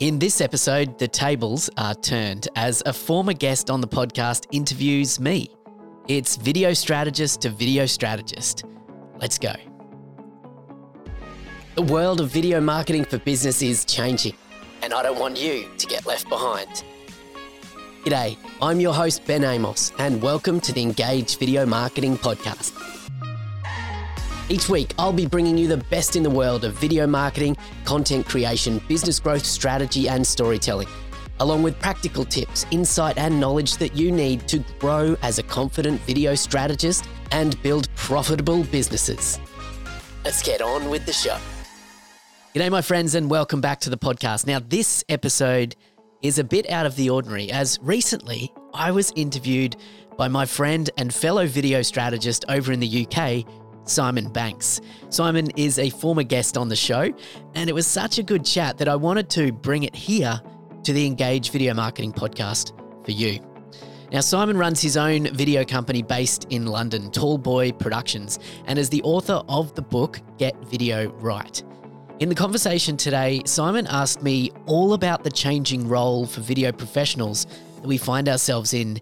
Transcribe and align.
In 0.00 0.20
this 0.20 0.40
episode, 0.40 0.96
the 1.00 1.08
tables 1.08 1.68
are 1.76 1.92
turned 1.92 2.46
as 2.54 2.84
a 2.86 2.92
former 2.92 3.32
guest 3.32 3.68
on 3.68 3.80
the 3.80 3.88
podcast 3.88 4.46
interviews 4.52 5.18
me. 5.18 5.50
It's 6.06 6.36
video 6.36 6.72
strategist 6.72 7.40
to 7.40 7.50
video 7.50 7.84
strategist. 7.84 8.64
Let's 9.20 9.38
go. 9.38 9.54
The 11.74 11.82
world 11.82 12.20
of 12.20 12.30
video 12.30 12.60
marketing 12.60 13.06
for 13.06 13.18
business 13.18 13.60
is 13.60 13.84
changing, 13.84 14.34
and 14.82 14.94
I 14.94 15.02
don't 15.02 15.18
want 15.18 15.36
you 15.36 15.68
to 15.76 15.86
get 15.88 16.06
left 16.06 16.28
behind. 16.28 16.84
G'day, 18.04 18.36
I'm 18.62 18.78
your 18.78 18.94
host, 18.94 19.26
Ben 19.26 19.42
Amos, 19.42 19.90
and 19.98 20.22
welcome 20.22 20.60
to 20.60 20.72
the 20.72 20.80
Engage 20.80 21.38
Video 21.38 21.66
Marketing 21.66 22.16
Podcast. 22.16 22.72
Each 24.50 24.66
week, 24.70 24.94
I'll 24.98 25.12
be 25.12 25.26
bringing 25.26 25.58
you 25.58 25.68
the 25.68 25.76
best 25.76 26.16
in 26.16 26.22
the 26.22 26.30
world 26.30 26.64
of 26.64 26.72
video 26.72 27.06
marketing, 27.06 27.54
content 27.84 28.26
creation, 28.26 28.80
business 28.88 29.20
growth 29.20 29.44
strategy, 29.44 30.08
and 30.08 30.26
storytelling, 30.26 30.88
along 31.40 31.62
with 31.62 31.78
practical 31.80 32.24
tips, 32.24 32.64
insight, 32.70 33.18
and 33.18 33.38
knowledge 33.38 33.76
that 33.76 33.94
you 33.94 34.10
need 34.10 34.48
to 34.48 34.60
grow 34.78 35.18
as 35.20 35.38
a 35.38 35.42
confident 35.42 36.00
video 36.00 36.34
strategist 36.34 37.06
and 37.30 37.62
build 37.62 37.94
profitable 37.94 38.64
businesses. 38.64 39.38
Let's 40.24 40.42
get 40.42 40.62
on 40.62 40.88
with 40.88 41.04
the 41.04 41.12
show. 41.12 41.36
G'day, 42.54 42.70
my 42.70 42.80
friends, 42.80 43.14
and 43.14 43.28
welcome 43.28 43.60
back 43.60 43.80
to 43.80 43.90
the 43.90 43.98
podcast. 43.98 44.46
Now, 44.46 44.60
this 44.60 45.04
episode 45.10 45.76
is 46.22 46.38
a 46.38 46.44
bit 46.44 46.70
out 46.70 46.86
of 46.86 46.96
the 46.96 47.10
ordinary, 47.10 47.50
as 47.52 47.78
recently 47.82 48.50
I 48.72 48.92
was 48.92 49.12
interviewed 49.14 49.76
by 50.16 50.28
my 50.28 50.46
friend 50.46 50.88
and 50.96 51.12
fellow 51.12 51.46
video 51.46 51.82
strategist 51.82 52.46
over 52.48 52.72
in 52.72 52.80
the 52.80 53.06
UK, 53.06 53.44
Simon 53.90 54.28
Banks. 54.28 54.80
Simon 55.10 55.50
is 55.56 55.78
a 55.78 55.90
former 55.90 56.22
guest 56.22 56.56
on 56.56 56.68
the 56.68 56.76
show, 56.76 57.12
and 57.54 57.68
it 57.68 57.72
was 57.72 57.86
such 57.86 58.18
a 58.18 58.22
good 58.22 58.44
chat 58.44 58.78
that 58.78 58.88
I 58.88 58.96
wanted 58.96 59.30
to 59.30 59.52
bring 59.52 59.82
it 59.82 59.94
here 59.94 60.40
to 60.84 60.92
the 60.92 61.06
Engage 61.06 61.50
Video 61.50 61.74
Marketing 61.74 62.12
Podcast 62.12 62.72
for 63.04 63.10
you. 63.12 63.40
Now, 64.10 64.20
Simon 64.20 64.56
runs 64.56 64.80
his 64.80 64.96
own 64.96 65.26
video 65.34 65.64
company 65.64 66.02
based 66.02 66.46
in 66.50 66.66
London, 66.66 67.10
Tallboy 67.10 67.78
Productions, 67.78 68.38
and 68.66 68.78
is 68.78 68.88
the 68.88 69.02
author 69.02 69.42
of 69.48 69.74
the 69.74 69.82
book 69.82 70.20
Get 70.38 70.56
Video 70.66 71.10
Right. 71.12 71.62
In 72.20 72.28
the 72.28 72.34
conversation 72.34 72.96
today, 72.96 73.42
Simon 73.44 73.86
asked 73.86 74.22
me 74.22 74.50
all 74.66 74.94
about 74.94 75.24
the 75.24 75.30
changing 75.30 75.86
role 75.86 76.26
for 76.26 76.40
video 76.40 76.72
professionals 76.72 77.46
that 77.76 77.86
we 77.86 77.96
find 77.96 78.28
ourselves 78.28 78.74
in 78.74 79.00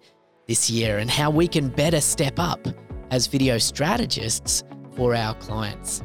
this 0.49 0.69
year 0.69 0.99
and 0.99 1.11
how 1.11 1.31
we 1.31 1.49
can 1.49 1.69
better 1.69 2.01
step 2.01 2.39
up 2.39 2.67
as 3.11 3.27
video 3.27 3.59
strategists 3.59 4.65
for 4.97 5.15
our 5.15 5.35
clients. 5.35 6.03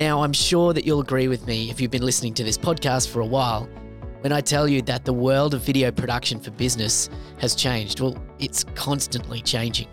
Now, 0.00 0.22
I'm 0.22 0.32
sure 0.32 0.72
that 0.72 0.84
you'll 0.84 1.00
agree 1.00 1.28
with 1.28 1.46
me 1.46 1.70
if 1.70 1.80
you've 1.80 1.90
been 1.90 2.02
listening 2.02 2.34
to 2.34 2.42
this 2.44 2.58
podcast 2.58 3.08
for 3.08 3.20
a 3.20 3.26
while 3.26 3.68
when 4.22 4.32
I 4.32 4.40
tell 4.40 4.68
you 4.68 4.82
that 4.82 5.04
the 5.04 5.12
world 5.12 5.52
of 5.54 5.62
video 5.62 5.90
production 5.90 6.40
for 6.40 6.50
business 6.52 7.10
has 7.38 7.54
changed. 7.54 8.00
Well, 8.00 8.16
it's 8.38 8.64
constantly 8.74 9.40
changing. 9.40 9.88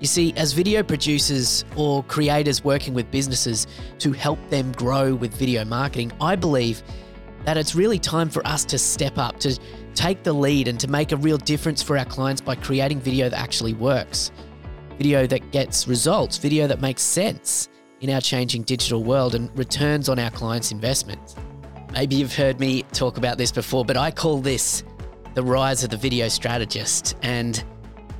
You 0.00 0.06
see, 0.06 0.34
as 0.36 0.52
video 0.52 0.82
producers 0.82 1.64
or 1.76 2.02
creators 2.04 2.62
working 2.62 2.94
with 2.94 3.10
businesses 3.10 3.66
to 3.98 4.12
help 4.12 4.38
them 4.50 4.72
grow 4.72 5.14
with 5.14 5.34
video 5.34 5.64
marketing, 5.64 6.12
I 6.20 6.36
believe 6.36 6.82
that 7.44 7.56
it's 7.56 7.74
really 7.74 7.98
time 7.98 8.28
for 8.28 8.46
us 8.46 8.64
to 8.66 8.78
step 8.78 9.18
up, 9.18 9.38
to 9.40 9.58
take 9.94 10.22
the 10.22 10.32
lead, 10.32 10.68
and 10.68 10.78
to 10.80 10.88
make 10.88 11.12
a 11.12 11.16
real 11.16 11.38
difference 11.38 11.82
for 11.82 11.96
our 11.96 12.04
clients 12.04 12.40
by 12.40 12.54
creating 12.54 13.00
video 13.00 13.28
that 13.28 13.38
actually 13.38 13.74
works 13.74 14.30
video 14.96 15.26
that 15.26 15.50
gets 15.50 15.88
results, 15.88 16.38
video 16.38 16.66
that 16.66 16.80
makes 16.80 17.02
sense 17.02 17.68
in 18.00 18.10
our 18.10 18.20
changing 18.20 18.62
digital 18.62 19.02
world 19.02 19.34
and 19.34 19.56
returns 19.58 20.08
on 20.08 20.18
our 20.18 20.30
clients' 20.30 20.72
investment. 20.72 21.36
Maybe 21.92 22.16
you've 22.16 22.34
heard 22.34 22.60
me 22.60 22.82
talk 22.92 23.16
about 23.16 23.38
this 23.38 23.52
before, 23.52 23.84
but 23.84 23.96
I 23.96 24.10
call 24.10 24.38
this 24.38 24.82
the 25.34 25.42
rise 25.42 25.84
of 25.84 25.90
the 25.90 25.96
video 25.96 26.28
strategist. 26.28 27.16
And 27.22 27.62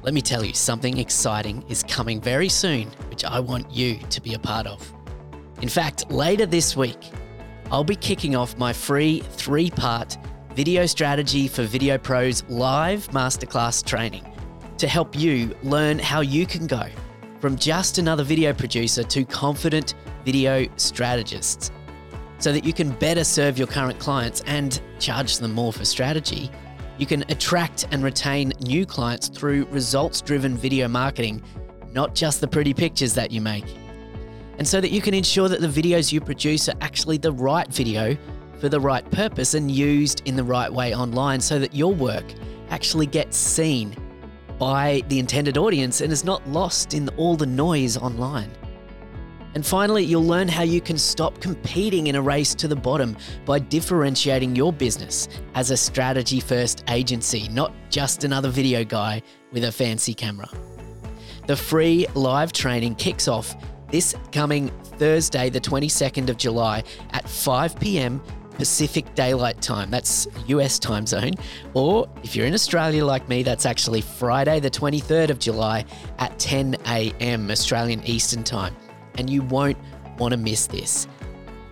let 0.03 0.15
me 0.15 0.21
tell 0.21 0.45
you, 0.45 0.55
something 0.55 0.99
exciting 0.99 1.65
is 1.69 1.83
coming 1.83 2.21
very 2.21 2.49
soon, 2.49 2.89
which 3.11 3.25
I 3.25 3.41
want 3.41 3.71
you 3.71 3.97
to 4.11 4.21
be 4.21 4.35
a 4.35 4.39
part 4.39 4.67
of. 4.67 4.93
In 5.61 5.69
fact, 5.69 6.11
later 6.11 6.47
this 6.47 6.77
week, 6.77 7.11
I'll 7.71 7.85
be 7.85 7.97
kicking 7.97 8.37
off 8.37 8.57
my 8.59 8.73
free 8.73 9.21
three 9.21 9.71
part 9.71 10.17
video 10.55 10.87
strategy 10.87 11.49
for 11.49 11.65
video 11.65 11.99
pros 11.99 12.45
live 12.49 13.09
masterclass 13.09 13.85
training 13.85 14.25
to 14.79 14.89
help 14.89 15.17
you 15.17 15.55
learn 15.63 15.99
how 15.99 16.21
you 16.21 16.47
can 16.47 16.67
go 16.67 16.87
from 17.41 17.57
just 17.57 17.99
another 17.99 18.25
video 18.25 18.53
producer 18.53 19.03
to 19.03 19.25
confident 19.25 19.95
video 20.25 20.67
strategists 20.77 21.71
so 22.39 22.53
that 22.53 22.65
you 22.65 22.73
can 22.73 22.91
better 22.93 23.25
serve 23.25 23.59
your 23.59 23.67
current 23.67 23.99
clients 23.99 24.43
and 24.47 24.81
charge 24.99 25.39
them 25.39 25.53
more 25.53 25.73
for 25.73 25.85
strategy. 25.85 26.51
You 26.99 27.07
can 27.07 27.23
attract 27.29 27.87
and 27.91 28.03
retain 28.03 28.53
new 28.61 28.87
clients 28.87 29.29
through 29.29 29.67
results 29.67 30.21
driven 30.21 30.57
video 30.57 30.89
marketing, 30.89 31.43
not 31.93 32.15
just 32.15 32.41
the 32.41 32.49
pretty 32.49 32.75
pictures 32.75 33.15
that 33.15 33.31
you 33.31 33.41
make. 33.41 33.65
And 34.59 34.67
so 34.67 34.81
that 34.81 34.91
you 34.91 35.01
can 35.01 35.15
ensure 35.15 35.49
that 35.49 35.61
the 35.61 35.69
videos 35.69 36.13
you 36.13 36.21
produce 36.21 36.69
are 36.69 36.77
actually 36.81 37.19
the 37.19 37.33
right 37.33 37.69
video 37.69 38.17
for 38.59 38.69
the 38.69 38.81
right 38.81 39.09
purpose 39.11 39.55
and 39.55 39.71
used 39.71 40.23
in 40.27 40.37
the 40.37 40.45
right 40.45 40.73
way 40.73 40.95
online 40.95 41.41
so 41.41 41.59
that 41.59 41.75
your 41.75 41.93
work 41.93 42.25
actually 42.71 43.07
gets 43.07 43.37
seen 43.37 43.95
by 44.59 45.03
the 45.09 45.19
intended 45.19 45.59
audience 45.59 46.01
and 46.01 46.13
is 46.13 46.25
not 46.25 46.47
lost 46.49 46.95
in 46.95 47.09
all 47.11 47.37
the 47.37 47.47
noise 47.47 47.97
online. 47.97 48.51
And 49.55 49.65
finally, 49.65 50.05
you'll 50.05 50.25
learn 50.25 50.49
how 50.49 50.65
you 50.65 50.81
can 50.81 50.99
stop 50.99 51.41
competing 51.41 52.09
in 52.09 52.17
a 52.17 52.23
race 52.23 52.55
to 52.57 52.67
the 52.67 52.75
bottom 52.75 53.17
by 53.45 53.61
differentiating 53.61 54.57
your 54.57 54.73
business 54.73 55.29
as 55.55 55.71
a 55.71 55.77
strategy 55.77 56.41
first 56.41 56.83
agency, 56.89 57.49
not 57.49 57.73
just 57.89 58.25
another 58.25 58.49
video 58.49 58.85
guy 58.85 59.23
with 59.53 59.65
a 59.65 59.71
fancy 59.71 60.13
camera. 60.13 60.49
The 61.47 61.57
free 61.57 62.07
live 62.15 62.53
training 62.53 62.97
kicks 62.97 63.29
off 63.29 63.55
this 63.91 64.17
coming 64.33 64.71
Thursday, 64.99 65.51
the 65.51 65.61
22nd 65.61 66.29
of 66.29 66.37
July 66.37 66.83
at 67.11 67.29
5 67.29 67.79
p.m. 67.79 68.21
Pacific 68.55 69.15
Daylight 69.15 69.61
Time. 69.61 69.91
That's 69.91 70.27
US 70.47 70.79
time 70.79 71.07
zone. 71.07 71.33
Or 71.75 72.09
if 72.23 72.35
you're 72.35 72.47
in 72.47 72.55
Australia 72.55 73.05
like 73.05 73.29
me, 73.29 73.43
that's 73.43 73.67
actually 73.67 74.01
Friday, 74.01 74.61
the 74.61 74.71
23rd 74.71 75.31
of 75.31 75.39
July 75.39 75.85
at 76.19 76.39
10 76.39 76.77
a.m. 76.87 77.51
Australian 77.51 78.03
Eastern 78.05 78.45
Time. 78.45 78.75
And 79.17 79.29
you 79.29 79.43
won't 79.43 79.79
want 80.19 80.33
to 80.33 80.39
miss 80.39 80.67
this. 80.67 81.07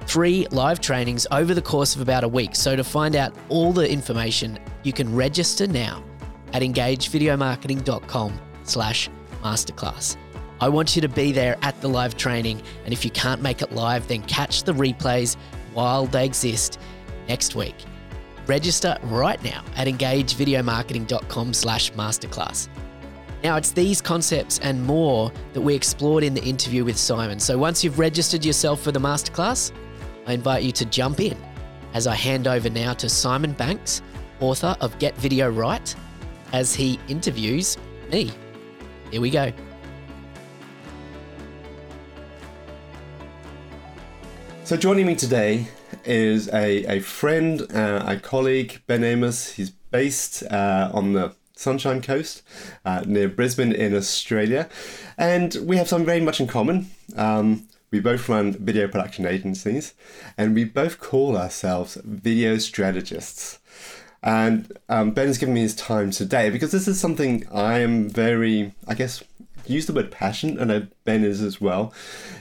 Three 0.07 0.47
live 0.51 0.81
trainings 0.81 1.27
over 1.31 1.55
the 1.55 1.63
course 1.63 1.95
of 1.95 2.01
about 2.01 2.25
a 2.25 2.29
week. 2.29 2.57
So 2.57 2.77
to 2.77 2.85
find 2.85 3.17
out 3.17 3.35
all 3.49 3.73
the 3.73 3.89
information, 3.89 4.59
you 4.83 4.93
can 4.93 5.15
register 5.15 5.67
now 5.67 6.03
at 6.53 6.63
engagevideomarketing.com 6.63 8.41
slash 8.65 9.09
masterclass. 9.43 10.17
I 10.61 10.69
want 10.69 10.95
you 10.95 11.03
to 11.03 11.09
be 11.09 11.33
there 11.33 11.59
at 11.63 11.81
the 11.81 11.89
live 11.89 12.17
training, 12.17 12.63
and 12.85 12.93
if 12.93 13.05
you 13.05 13.11
can't 13.11 13.43
make 13.43 13.63
it 13.63 13.73
live, 13.73 14.07
then 14.07 14.23
catch 14.23 14.63
the 14.63 14.73
replays 14.73 15.37
while 15.75 16.07
they 16.07 16.25
exist 16.25 16.79
next 17.29 17.55
week. 17.55 17.77
Register 18.47 18.97
right 19.05 19.43
now 19.43 19.65
at 19.77 19.87
engagevideomarketing.com 19.87 21.55
slash 21.55 21.93
masterclass. 21.93 22.69
Now, 23.45 23.57
it's 23.57 23.73
these 23.73 24.01
concepts 24.01 24.61
and 24.61 24.85
more 24.85 25.33
that 25.53 25.61
we 25.61 25.75
explored 25.75 26.23
in 26.23 26.33
the 26.33 26.43
interview 26.43 26.85
with 26.85 26.97
Simon. 26.97 27.41
So 27.41 27.59
once 27.59 27.83
you've 27.83 27.99
registered 27.99 28.45
yourself 28.45 28.81
for 28.81 28.93
the 28.93 29.01
masterclass, 29.01 29.73
I 30.27 30.35
invite 30.35 30.63
you 30.63 30.71
to 30.73 30.85
jump 30.85 31.21
in 31.21 31.37
as 31.95 32.07
I 32.07 32.15
hand 32.15 32.47
over 32.47 32.71
now 32.71 32.95
to 32.95 33.09
Simon 33.09 33.53
Banks, 33.53 34.01
author 34.41 34.77
of 34.81 34.97
Get 34.99 35.17
Video 35.17 35.51
Right, 35.51 35.95
as 36.53 36.75
he 36.75 37.01
interviews 37.09 37.77
me. 38.11 38.31
Here 39.11 39.21
we 39.21 39.31
go. 39.31 39.53
So 44.73 44.79
joining 44.79 45.05
me 45.05 45.15
today 45.17 45.67
is 46.07 46.49
a, 46.49 46.97
a 46.97 47.01
friend, 47.01 47.61
uh, 47.75 48.05
a 48.07 48.17
colleague, 48.19 48.81
Ben 48.87 49.05
Amos. 49.05 49.51
He's 49.51 49.69
based 49.69 50.43
uh, 50.45 50.91
on 50.95 51.13
the 51.13 51.35
Sunshine 51.55 52.01
Coast 52.01 52.43
uh, 52.87 53.03
near 53.07 53.29
Brisbane 53.29 53.73
in 53.73 53.95
Australia. 53.95 54.71
And 55.19 55.55
we 55.61 55.77
have 55.77 55.89
something 55.89 56.07
very 56.07 56.23
much 56.23 56.41
in 56.41 56.47
common. 56.47 56.89
Um, 57.17 57.69
we 57.91 58.01
both 58.01 58.27
run 58.31 58.55
video 58.55 58.89
production 58.89 59.27
agencies 59.27 59.93
and 60.39 60.55
we 60.55 60.65
both 60.65 60.99
call 60.99 61.37
ourselves 61.37 61.99
video 62.03 62.57
strategists. 62.57 63.59
And 64.23 64.73
um, 64.89 65.11
Ben 65.11 65.27
has 65.27 65.37
given 65.37 65.53
me 65.53 65.61
his 65.61 65.77
time 65.77 66.13
today 66.13 66.49
because 66.49 66.73
this 66.73 66.89
is 66.89 66.99
something 66.99 67.47
I 67.53 67.81
am 67.81 68.09
very, 68.09 68.73
I 68.89 68.95
guess, 68.95 69.23
use 69.67 69.87
the 69.87 69.93
word 69.93 70.11
passion, 70.11 70.59
and 70.59 70.69
know 70.69 70.87
Ben 71.05 71.25
is 71.25 71.41
as 71.41 71.61
well, 71.61 71.93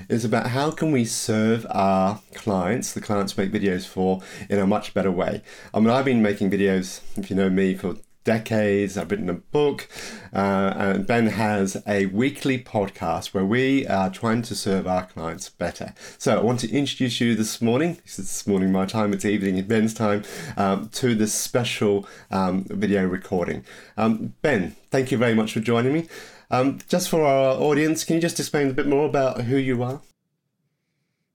is 0.10 0.26
about 0.26 0.48
how 0.48 0.72
can 0.72 0.92
we 0.92 1.06
serve 1.06 1.66
our 1.70 2.22
clients, 2.34 2.94
the 2.94 3.02
clients 3.02 3.38
make 3.38 3.52
videos 3.52 3.88
for, 3.88 4.22
in 4.50 4.60
a 4.60 4.68
much 4.68 4.94
better 4.94 5.12
way. 5.12 5.42
I 5.74 5.80
mean, 5.80 5.90
I've 5.90 6.06
been 6.06 6.22
making 6.22 6.52
videos, 6.52 7.02
if 7.18 7.30
you 7.30 7.36
know 7.36 7.50
me, 7.50 7.76
for 7.76 7.96
decades. 8.24 8.98
I've 8.98 9.10
written 9.10 9.30
a 9.30 9.34
book, 9.34 9.88
uh, 10.34 10.74
and 10.76 11.08
Ben 11.08 11.28
has 11.28 11.82
a 11.88 12.06
weekly 12.08 12.60
podcast 12.60 13.34
where 13.34 13.46
we 13.46 13.88
are 13.88 14.10
trying 14.10 14.42
to 14.44 14.56
serve 14.56 14.88
our 14.88 15.06
clients 15.06 15.50
better. 15.50 15.94
So 16.18 16.38
I 16.38 16.44
want 16.44 16.60
to 16.62 16.72
introduce 16.72 17.20
you 17.20 17.36
this 17.36 17.62
morning. 17.62 17.98
This 18.04 18.20
is 18.20 18.48
morning 18.48 18.72
my 18.72 18.86
time. 18.86 19.14
It's 19.14 19.26
evening 19.26 19.58
in 19.58 19.68
Ben's 19.68 19.94
time 19.94 20.24
um, 20.58 20.90
to 20.90 21.16
this 21.16 21.34
special 21.34 22.08
um, 22.30 22.66
video 22.66 23.06
recording. 23.06 23.66
Um, 23.98 24.36
ben, 24.42 24.76
thank 24.90 25.12
you 25.12 25.18
very 25.18 25.34
much 25.34 25.54
for 25.54 25.60
joining 25.60 25.94
me. 25.94 26.08
Um, 26.52 26.80
just 26.90 27.08
for 27.08 27.26
our 27.26 27.56
audience, 27.56 28.04
can 28.04 28.16
you 28.16 28.22
just 28.22 28.40
explain 28.40 28.70
a 28.70 28.74
bit 28.74 28.86
more 28.86 29.06
about 29.06 29.42
who 29.42 29.56
you 29.56 29.82
are? 29.84 30.02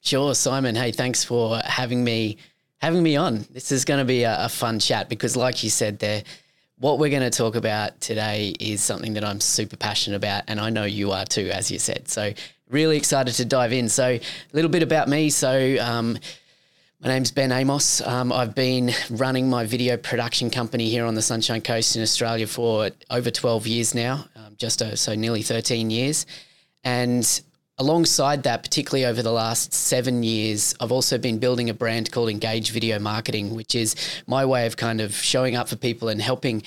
Sure, 0.02 0.34
Simon. 0.34 0.76
Hey, 0.76 0.92
thanks 0.92 1.24
for 1.24 1.58
having 1.64 2.04
me 2.04 2.36
having 2.78 3.02
me 3.02 3.16
on. 3.16 3.46
This 3.50 3.72
is 3.72 3.86
going 3.86 3.98
to 3.98 4.04
be 4.04 4.24
a, 4.24 4.44
a 4.44 4.48
fun 4.50 4.78
chat 4.78 5.08
because, 5.08 5.34
like 5.34 5.64
you 5.64 5.70
said, 5.70 5.98
there 5.98 6.22
what 6.78 6.98
we're 6.98 7.10
going 7.10 7.22
to 7.22 7.30
talk 7.30 7.56
about 7.56 7.98
today 8.02 8.54
is 8.60 8.82
something 8.82 9.14
that 9.14 9.24
I'm 9.24 9.40
super 9.40 9.78
passionate 9.78 10.16
about, 10.16 10.44
and 10.46 10.60
I 10.60 10.68
know 10.68 10.84
you 10.84 11.12
are 11.12 11.24
too, 11.24 11.48
as 11.50 11.70
you 11.70 11.78
said. 11.78 12.08
So, 12.08 12.34
really 12.68 12.98
excited 12.98 13.34
to 13.36 13.46
dive 13.46 13.72
in. 13.72 13.88
So, 13.88 14.04
a 14.04 14.20
little 14.52 14.70
bit 14.70 14.82
about 14.82 15.08
me. 15.08 15.30
So, 15.30 15.78
um, 15.80 16.18
my 17.00 17.08
name's 17.08 17.30
Ben 17.30 17.52
Amos. 17.52 18.00
Um, 18.00 18.32
I've 18.32 18.54
been 18.54 18.90
running 19.10 19.50
my 19.50 19.66
video 19.66 19.96
production 19.98 20.48
company 20.48 20.88
here 20.88 21.04
on 21.04 21.14
the 21.14 21.22
Sunshine 21.22 21.60
Coast 21.60 21.94
in 21.94 22.02
Australia 22.02 22.46
for 22.46 22.90
over 23.10 23.30
12 23.30 23.66
years 23.66 23.94
now, 23.94 24.24
um, 24.34 24.54
just 24.56 24.80
uh, 24.80 24.96
so 24.96 25.14
nearly 25.14 25.42
13 25.42 25.90
years. 25.90 26.24
And 26.84 27.40
alongside 27.76 28.44
that, 28.44 28.62
particularly 28.62 29.04
over 29.04 29.22
the 29.22 29.32
last 29.32 29.74
seven 29.74 30.22
years, 30.22 30.74
I've 30.80 30.92
also 30.92 31.18
been 31.18 31.38
building 31.38 31.68
a 31.68 31.74
brand 31.74 32.10
called 32.10 32.30
Engage 32.30 32.70
Video 32.70 32.98
Marketing, 32.98 33.54
which 33.54 33.74
is 33.74 33.94
my 34.26 34.46
way 34.46 34.66
of 34.66 34.78
kind 34.78 35.02
of 35.02 35.14
showing 35.14 35.54
up 35.54 35.68
for 35.68 35.76
people 35.76 36.08
and 36.08 36.20
helping 36.22 36.62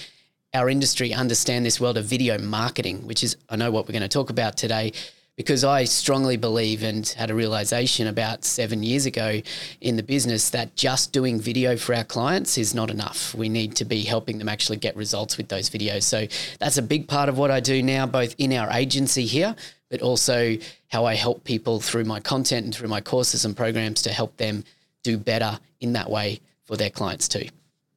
our 0.53 0.69
industry 0.69 1.11
understand 1.11 1.65
this 1.65 1.81
world 1.81 1.97
of 1.97 2.05
video 2.05 2.37
marketing, 2.37 3.07
which 3.07 3.23
is, 3.23 3.35
I 3.49 3.55
know 3.55 3.71
what 3.71 3.87
we're 3.87 3.93
going 3.93 4.03
to 4.03 4.07
talk 4.07 4.29
about 4.29 4.57
today. 4.57 4.93
Because 5.39 5.63
I 5.63 5.85
strongly 5.85 6.35
believe 6.35 6.83
and 6.83 7.07
had 7.07 7.31
a 7.31 7.33
realization 7.33 8.07
about 8.07 8.43
seven 8.43 8.83
years 8.83 9.05
ago 9.05 9.41
in 9.79 9.95
the 9.95 10.03
business 10.03 10.49
that 10.49 10.75
just 10.75 11.13
doing 11.13 11.39
video 11.39 11.77
for 11.77 11.95
our 11.95 12.03
clients 12.03 12.57
is 12.57 12.75
not 12.75 12.89
enough. 12.89 13.33
We 13.33 13.47
need 13.47 13.73
to 13.77 13.85
be 13.85 14.01
helping 14.01 14.37
them 14.37 14.49
actually 14.49 14.79
get 14.79 14.97
results 14.97 15.37
with 15.37 15.47
those 15.47 15.69
videos. 15.69 16.03
So 16.03 16.27
that's 16.59 16.77
a 16.77 16.81
big 16.81 17.07
part 17.07 17.29
of 17.29 17.37
what 17.37 17.51
I 17.51 17.61
do 17.61 17.81
now, 17.81 18.05
both 18.05 18.35
in 18.37 18.51
our 18.51 18.69
agency 18.69 19.25
here, 19.25 19.55
but 19.89 20.01
also 20.01 20.57
how 20.89 21.05
I 21.05 21.15
help 21.15 21.45
people 21.45 21.79
through 21.79 22.03
my 22.03 22.19
content 22.19 22.65
and 22.65 22.75
through 22.75 22.89
my 22.89 22.99
courses 22.99 23.45
and 23.45 23.55
programs 23.55 24.01
to 24.01 24.09
help 24.09 24.35
them 24.35 24.65
do 25.03 25.17
better 25.17 25.57
in 25.79 25.93
that 25.93 26.09
way 26.09 26.41
for 26.65 26.75
their 26.75 26.89
clients 26.89 27.29
too. 27.29 27.47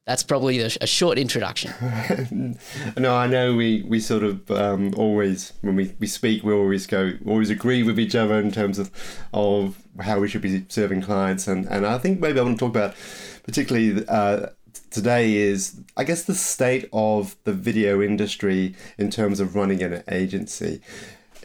That's 0.05 0.23
probably 0.23 0.59
a, 0.59 0.69
a 0.81 0.87
short 0.87 1.17
introduction. 1.17 2.57
no, 2.97 3.15
I 3.15 3.25
know 3.27 3.55
we, 3.55 3.83
we 3.83 4.01
sort 4.01 4.23
of 4.23 4.51
um, 4.51 4.93
always, 4.97 5.53
when 5.61 5.77
we, 5.77 5.95
we 5.97 6.07
speak, 6.07 6.43
we 6.43 6.51
always 6.51 6.85
go, 6.85 7.13
always 7.25 7.49
agree 7.49 7.83
with 7.83 7.97
each 7.97 8.13
other 8.13 8.37
in 8.37 8.51
terms 8.51 8.79
of, 8.79 8.91
of 9.33 9.77
how 10.01 10.19
we 10.19 10.27
should 10.27 10.41
be 10.41 10.65
serving 10.67 11.03
clients. 11.03 11.47
And, 11.47 11.65
and 11.67 11.85
I 11.85 11.97
think 11.99 12.19
maybe 12.19 12.39
I 12.39 12.43
want 12.43 12.59
to 12.59 12.65
talk 12.65 12.75
about 12.75 12.95
particularly 13.43 14.05
uh, 14.09 14.47
today 14.89 15.35
is, 15.35 15.79
I 15.95 16.03
guess, 16.03 16.23
the 16.23 16.35
state 16.35 16.89
of 16.91 17.37
the 17.45 17.53
video 17.53 18.01
industry 18.01 18.75
in 18.97 19.09
terms 19.09 19.39
of 19.39 19.55
running 19.55 19.81
an 19.81 20.03
agency 20.09 20.81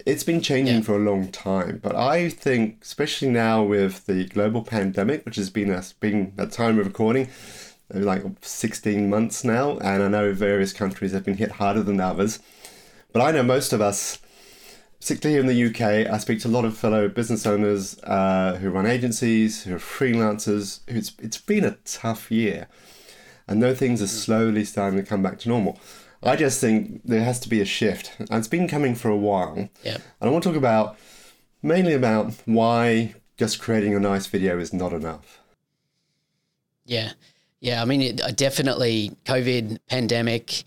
it's 0.07 0.23
been 0.23 0.41
changing 0.41 0.77
yeah. 0.77 0.83
for 0.83 0.95
a 0.95 0.99
long 0.99 1.29
time, 1.29 1.81
but 1.83 1.95
I 1.97 2.29
think, 2.29 2.79
especially 2.83 3.29
now 3.29 3.63
with 3.63 4.07
the 4.07 4.27
global 4.27 4.63
pandemic, 4.63 5.25
which 5.25 5.37
has 5.37 5.51
been 5.51 5.71
a, 5.71 5.83
been 6.01 6.33
at 6.39 6.53
time 6.53 6.79
of 6.79 6.87
recording, 6.87 7.29
like 7.91 8.23
16 8.43 9.09
months 9.09 9.45
now, 9.45 9.79
and 9.79 10.03
I 10.03 10.09
know 10.09 10.33
various 10.33 10.73
countries 10.73 11.13
have 11.13 11.25
been 11.25 11.37
hit 11.37 11.53
harder 11.53 11.83
than 11.83 12.01
others. 12.01 12.39
But 13.13 13.23
I 13.23 13.31
know 13.31 13.43
most 13.43 13.73
of 13.73 13.81
us, 13.81 14.19
particularly 15.01 15.41
in 15.41 15.47
the 15.47 15.67
UK, 15.67 16.13
I 16.13 16.19
speak 16.19 16.41
to 16.41 16.49
a 16.49 16.51
lot 16.51 16.65
of 16.65 16.77
fellow 16.77 17.09
business 17.09 17.47
owners 17.47 17.99
uh, 18.05 18.59
who 18.61 18.71
run 18.71 18.87
agencies, 18.87 19.65
who 19.65 19.77
are 19.77 19.79
freelancers. 19.79 20.81
It's, 20.87 21.13
it's 21.19 21.39
been 21.39 21.65
a 21.65 21.79
tough 21.85 22.31
year. 22.31 22.69
And 23.47 23.63
though 23.63 23.75
things 23.75 24.03
are 24.03 24.07
slowly 24.07 24.65
starting 24.65 24.99
to 24.99 25.05
come 25.05 25.23
back 25.23 25.39
to 25.41 25.49
normal, 25.49 25.81
I 26.23 26.37
just 26.37 26.61
think 26.61 27.01
there 27.05 27.25
has 27.25 27.41
to 27.41 27.49
be 27.49 27.61
a 27.61 27.65
shift. 27.65 28.13
And 28.19 28.35
it's 28.35 28.49
been 28.49 28.69
coming 28.69 28.95
for 28.95 29.09
a 29.09 29.17
while. 29.17 29.71
Yeah. 29.83 29.99
And 30.21 30.29
I 30.29 30.29
want 30.29 30.45
to 30.45 30.51
talk 30.51 30.59
about 30.59 30.99
mainly 31.63 31.95
about 31.95 32.35
why 32.45 33.15
just 33.39 33.61
creating 33.61 33.95
a 33.95 34.01
nice 34.01 34.27
video 34.27 34.59
is 34.59 34.73
not 34.73 34.93
enough. 34.93 35.41
Yeah. 36.85 37.13
Yeah. 37.61 37.83
I 37.83 37.85
mean, 37.85 38.03
it, 38.03 38.21
uh, 38.21 38.31
definitely 38.31 39.13
COVID, 39.25 39.79
pandemic, 39.89 40.65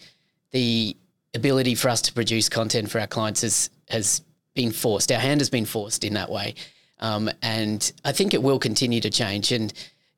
the 0.52 0.96
ability 1.34 1.76
for 1.76 1.90
us 1.90 2.02
to 2.04 2.14
produce 2.14 2.50
content 2.50 2.90
for 2.90 3.00
our 3.00 3.08
clients 3.08 3.42
has, 3.42 3.70
has 3.90 4.22
been 4.54 4.72
forced. 4.72 5.12
Our 5.12 5.20
hand 5.20 5.40
has 5.42 5.50
been 5.50 5.66
forced 5.66 6.04
in 6.04 6.14
that 6.16 6.30
way. 6.30 6.56
Um, 7.00 7.30
and 7.42 7.92
I 8.04 8.12
think 8.12 8.34
it 8.34 8.44
will 8.44 8.60
continue 8.60 9.02
to 9.02 9.10
change. 9.10 9.52
And 9.52 9.74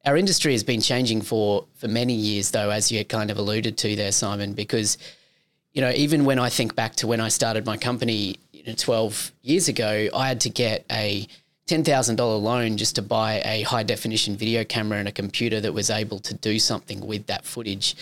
our 0.06 0.18
industry 0.18 0.52
has 0.52 0.64
been 0.64 0.82
changing 0.82 1.22
for, 1.22 1.66
for 1.76 1.88
many 1.88 2.14
years, 2.14 2.52
though, 2.52 2.72
as 2.72 2.92
you 2.92 3.06
kind 3.06 3.32
of 3.32 3.38
alluded 3.38 3.78
to 3.80 3.96
there, 3.96 4.12
Simon, 4.12 4.54
because– 4.54 4.98
you 5.74 5.82
know, 5.82 5.92
even 5.92 6.24
when 6.24 6.40
I 6.40 6.50
think 6.50 6.76
back 6.76 6.96
to 6.98 7.08
when 7.08 7.20
I 7.20 7.28
started 7.30 7.66
my 7.66 7.78
company 7.78 8.38
you 8.52 8.64
know, 8.66 8.74
12 8.78 9.32
years 9.42 9.68
ago, 9.68 10.08
I 10.14 10.28
had 10.28 10.42
to 10.42 10.50
get 10.50 10.86
a 10.92 11.28
$10,000 11.68 12.42
loan 12.42 12.78
just 12.78 12.96
to 12.96 13.02
buy 13.02 13.42
a 13.46 13.62
high 13.64 13.84
definition 13.84 14.36
video 14.36 14.64
camera 14.64 15.00
and 15.00 15.08
a 15.08 15.12
computer 15.12 15.62
that 15.62 15.74
was 15.74 15.90
able 15.90 16.20
to 16.20 16.34
do 16.34 16.60
something 16.60 17.06
with 17.06 17.26
that 17.28 17.46
footage. 17.46 17.96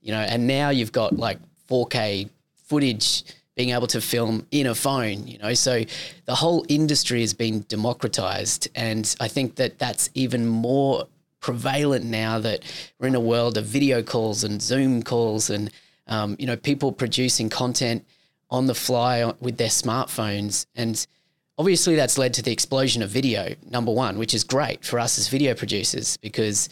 You 0.00 0.12
know, 0.12 0.20
and 0.20 0.46
now 0.46 0.70
you've 0.70 0.92
got 0.92 1.16
like 1.16 1.38
4K 1.68 2.28
footage 2.64 3.24
being 3.54 3.70
able 3.70 3.86
to 3.86 4.00
film 4.00 4.46
in 4.50 4.66
a 4.66 4.74
phone, 4.74 5.26
you 5.26 5.38
know. 5.38 5.54
So 5.54 5.84
the 6.26 6.34
whole 6.34 6.64
industry 6.68 7.20
has 7.20 7.32
been 7.32 7.64
democratized 7.68 8.68
and 8.74 9.14
I 9.20 9.28
think 9.28 9.54
that 9.56 9.78
that's 9.78 10.10
even 10.14 10.46
more 10.46 11.06
prevalent 11.40 12.04
now 12.04 12.40
that 12.40 12.64
we're 12.98 13.06
in 13.06 13.14
a 13.14 13.20
world 13.20 13.56
of 13.56 13.64
video 13.64 14.02
calls 14.02 14.42
and 14.42 14.60
Zoom 14.60 15.02
calls 15.02 15.48
and 15.48 15.70
um, 16.08 16.36
you 16.38 16.46
know, 16.46 16.56
people 16.56 16.92
producing 16.92 17.48
content 17.48 18.04
on 18.50 18.66
the 18.66 18.74
fly 18.74 19.32
with 19.40 19.56
their 19.56 19.68
smartphones. 19.68 20.66
And 20.74 21.04
obviously, 21.58 21.96
that's 21.96 22.18
led 22.18 22.34
to 22.34 22.42
the 22.42 22.52
explosion 22.52 23.02
of 23.02 23.10
video, 23.10 23.54
number 23.68 23.92
one, 23.92 24.18
which 24.18 24.34
is 24.34 24.44
great 24.44 24.84
for 24.84 24.98
us 24.98 25.18
as 25.18 25.28
video 25.28 25.54
producers 25.54 26.16
because 26.18 26.68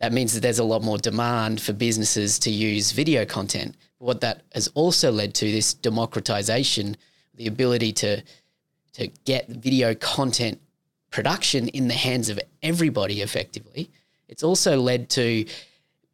that 0.00 0.12
means 0.12 0.32
that 0.34 0.40
there's 0.40 0.60
a 0.60 0.64
lot 0.64 0.82
more 0.82 0.98
demand 0.98 1.60
for 1.60 1.72
businesses 1.72 2.38
to 2.40 2.50
use 2.50 2.92
video 2.92 3.24
content. 3.24 3.76
But 3.98 4.04
what 4.04 4.20
that 4.20 4.42
has 4.54 4.68
also 4.68 5.10
led 5.10 5.34
to 5.36 5.50
this 5.50 5.74
democratization, 5.74 6.96
the 7.34 7.46
ability 7.46 7.92
to 7.94 8.22
to 8.94 9.06
get 9.24 9.48
video 9.48 9.94
content 9.94 10.60
production 11.10 11.68
in 11.68 11.88
the 11.88 11.94
hands 11.94 12.28
of 12.28 12.40
everybody 12.62 13.22
effectively. 13.22 13.90
It's 14.28 14.42
also 14.42 14.80
led 14.80 15.08
to 15.10 15.44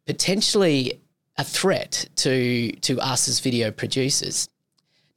potentially 0.05 1.01
a 1.37 1.43
threat 1.43 2.07
to 2.17 2.71
to 2.71 2.99
us 2.99 3.27
as 3.27 3.39
video 3.39 3.71
producers. 3.71 4.47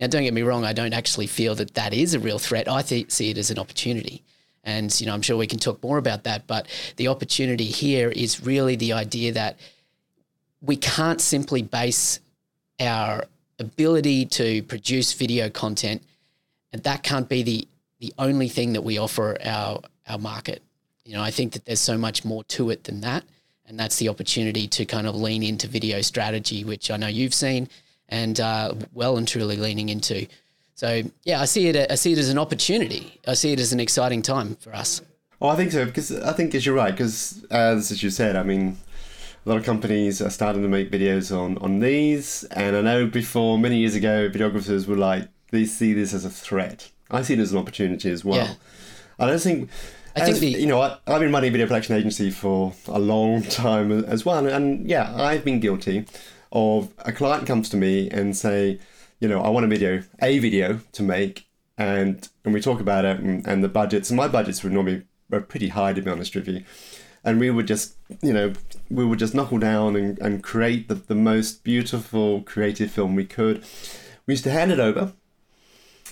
Now, 0.01 0.07
don't 0.07 0.23
get 0.23 0.35
me 0.35 0.43
wrong; 0.43 0.65
I 0.65 0.73
don't 0.73 0.95
actually 0.95 1.27
feel 1.27 1.55
that 1.57 1.75
that 1.75 1.93
is 1.93 2.15
a 2.15 2.21
real 2.21 2.39
threat. 2.39 2.69
I 2.69 2.83
th- 2.83 3.11
see 3.11 3.31
it 3.31 3.39
as 3.39 3.51
an 3.51 3.59
opportunity, 3.59 4.23
and 4.65 4.99
you 5.01 5.07
know, 5.07 5.15
I'm 5.15 5.23
sure 5.23 5.37
we 5.37 5.47
can 5.47 5.59
talk 5.59 5.83
more 5.83 5.99
about 5.99 6.25
that. 6.25 6.47
But 6.47 6.69
the 6.97 7.09
opportunity 7.09 7.65
here 7.65 8.11
is 8.11 8.45
really 8.45 8.77
the 8.77 8.93
idea 8.93 9.33
that 9.33 9.59
we 10.61 10.77
can't 10.77 11.21
simply 11.21 11.63
base 11.63 12.21
our 12.81 13.25
ability 13.59 14.27
to 14.27 14.63
produce 14.63 15.13
video 15.13 15.51
content, 15.51 16.03
and 16.73 16.83
that 16.85 17.03
can't 17.03 17.29
be 17.29 17.43
the 17.43 17.69
the 18.01 18.15
only 18.19 18.49
thing 18.49 18.75
that 18.75 18.83
we 18.83 18.99
offer 18.99 19.37
our 19.45 19.81
our 20.09 20.19
market. 20.19 20.63
You 21.05 21.15
know, 21.15 21.23
I 21.23 21.31
think 21.31 21.55
that 21.55 21.65
there's 21.65 21.81
so 21.81 21.97
much 21.97 22.25
more 22.25 22.45
to 22.45 22.71
it 22.71 22.85
than 22.85 23.01
that. 23.01 23.25
And 23.67 23.79
that's 23.79 23.97
the 23.97 24.09
opportunity 24.09 24.67
to 24.69 24.87
kind 24.87 25.07
of 25.07 25.15
lean 25.15 25.43
into 25.43 25.69
video 25.69 26.01
strategy, 26.01 26.65
which 26.65 26.91
I 26.91 26.97
know 26.97 27.07
you've 27.07 27.35
seen 27.35 27.69
and 28.09 28.41
uh, 28.41 28.75
well 28.93 29.17
and 29.17 29.27
truly 29.27 29.57
leaning 29.57 29.89
into. 29.89 30.27
So 30.75 31.03
yeah, 31.25 31.41
I 31.41 31.45
see 31.45 31.69
it. 31.69 31.91
I 31.91 31.95
see 31.97 32.13
it 32.13 32.19
as 32.19 32.29
an 32.29 32.39
opportunity. 32.39 33.21
I 33.27 33.35
see 33.35 33.53
it 33.53 33.61
as 33.61 33.73
an 33.73 33.81
exciting 33.81 34.23
time 34.23 34.57
for 34.57 34.75
us. 34.75 35.01
Oh, 35.41 35.49
I 35.49 35.57
think 35.57 35.73
so 35.73 35.85
because 35.85 36.13
I 36.13 36.33
think 36.33 36.55
as 36.55 36.67
you're 36.67 36.75
right 36.75 36.93
because 36.93 37.45
as 37.51 37.91
as 37.91 38.03
you 38.03 38.11
said, 38.11 38.37
I 38.37 38.43
mean, 38.43 38.77
a 39.45 39.49
lot 39.49 39.59
of 39.59 39.65
companies 39.65 40.21
are 40.23 40.31
starting 40.31 40.63
to 40.63 40.69
make 40.69 40.91
videos 40.91 41.37
on 41.37 41.59
on 41.59 41.81
these, 41.81 42.45
and 42.53 42.77
I 42.77 42.81
know 42.81 43.07
before 43.07 43.59
many 43.59 43.79
years 43.79 43.95
ago, 43.95 44.29
videographers 44.29 44.87
were 44.87 44.97
like 44.97 45.29
they 45.51 45.65
see 45.65 45.93
this 45.93 46.15
as 46.15 46.25
a 46.25 46.31
threat. 46.31 46.91
I 47.11 47.23
see 47.23 47.35
it 47.35 47.41
as 47.41 47.53
an 47.53 47.59
opportunity 47.59 48.11
as 48.11 48.25
well. 48.25 48.37
Yeah. 48.37 48.55
I 49.19 49.27
don't 49.27 49.41
think 49.41 49.71
I 50.15 50.25
think 50.25 50.39
the, 50.39 50.49
you 50.49 50.67
know 50.67 50.81
I, 50.81 50.99
have 51.07 51.21
been 51.21 51.33
running 51.33 51.49
a 51.49 51.53
video 51.53 51.67
production 51.67 51.97
agency 51.97 52.31
for 52.31 52.73
a 52.87 52.99
long 52.99 53.43
time 53.43 54.05
as 54.05 54.25
well, 54.25 54.39
and, 54.39 54.49
and, 54.49 54.89
yeah, 54.89 55.15
I've 55.15 55.45
been 55.45 55.61
guilty 55.61 56.07
of 56.53 56.93
a 56.99 57.13
client 57.13 57.47
comes 57.47 57.69
to 57.71 57.77
me 57.77 58.09
and 58.11 58.37
say, 58.37 58.79
you 59.21 59.29
know, 59.29 59.41
I 59.41 59.49
want 59.51 59.65
a 59.67 59.69
video, 59.69 60.03
a 60.23 60.39
video 60.39 60.81
to 60.93 61.03
make, 61.03 61.47
and 61.77 62.29
and 62.45 62.55
we 62.55 62.61
talk 62.61 62.81
about 62.81 63.05
it 63.05 63.21
and, 63.21 63.47
and 63.47 63.63
the 63.65 63.69
budgets. 63.69 64.11
And 64.11 64.17
my 64.17 64.29
budgets 64.29 64.63
would 64.63 64.73
normally 64.73 65.03
were 65.31 65.41
pretty 65.41 65.69
high 65.69 65.93
to 65.93 66.01
be 66.03 66.11
honest 66.11 66.35
with 66.35 66.49
you. 66.49 66.63
and 67.25 67.39
we 67.41 67.51
would 67.51 67.67
just 67.67 67.97
you 68.23 68.33
know 68.33 68.53
we 68.91 69.05
would 69.05 69.19
just 69.19 69.35
knuckle 69.35 69.59
down 69.59 69.97
and, 69.97 70.19
and 70.21 70.43
create 70.43 70.89
the, 70.89 70.95
the 70.95 71.15
most 71.15 71.63
beautiful 71.65 72.41
creative 72.43 72.91
film 72.91 73.15
we 73.17 73.25
could 73.27 73.63
we 74.27 74.33
used 74.33 74.45
to 74.45 74.51
hand 74.51 74.71
it 74.73 74.79
over 74.81 75.13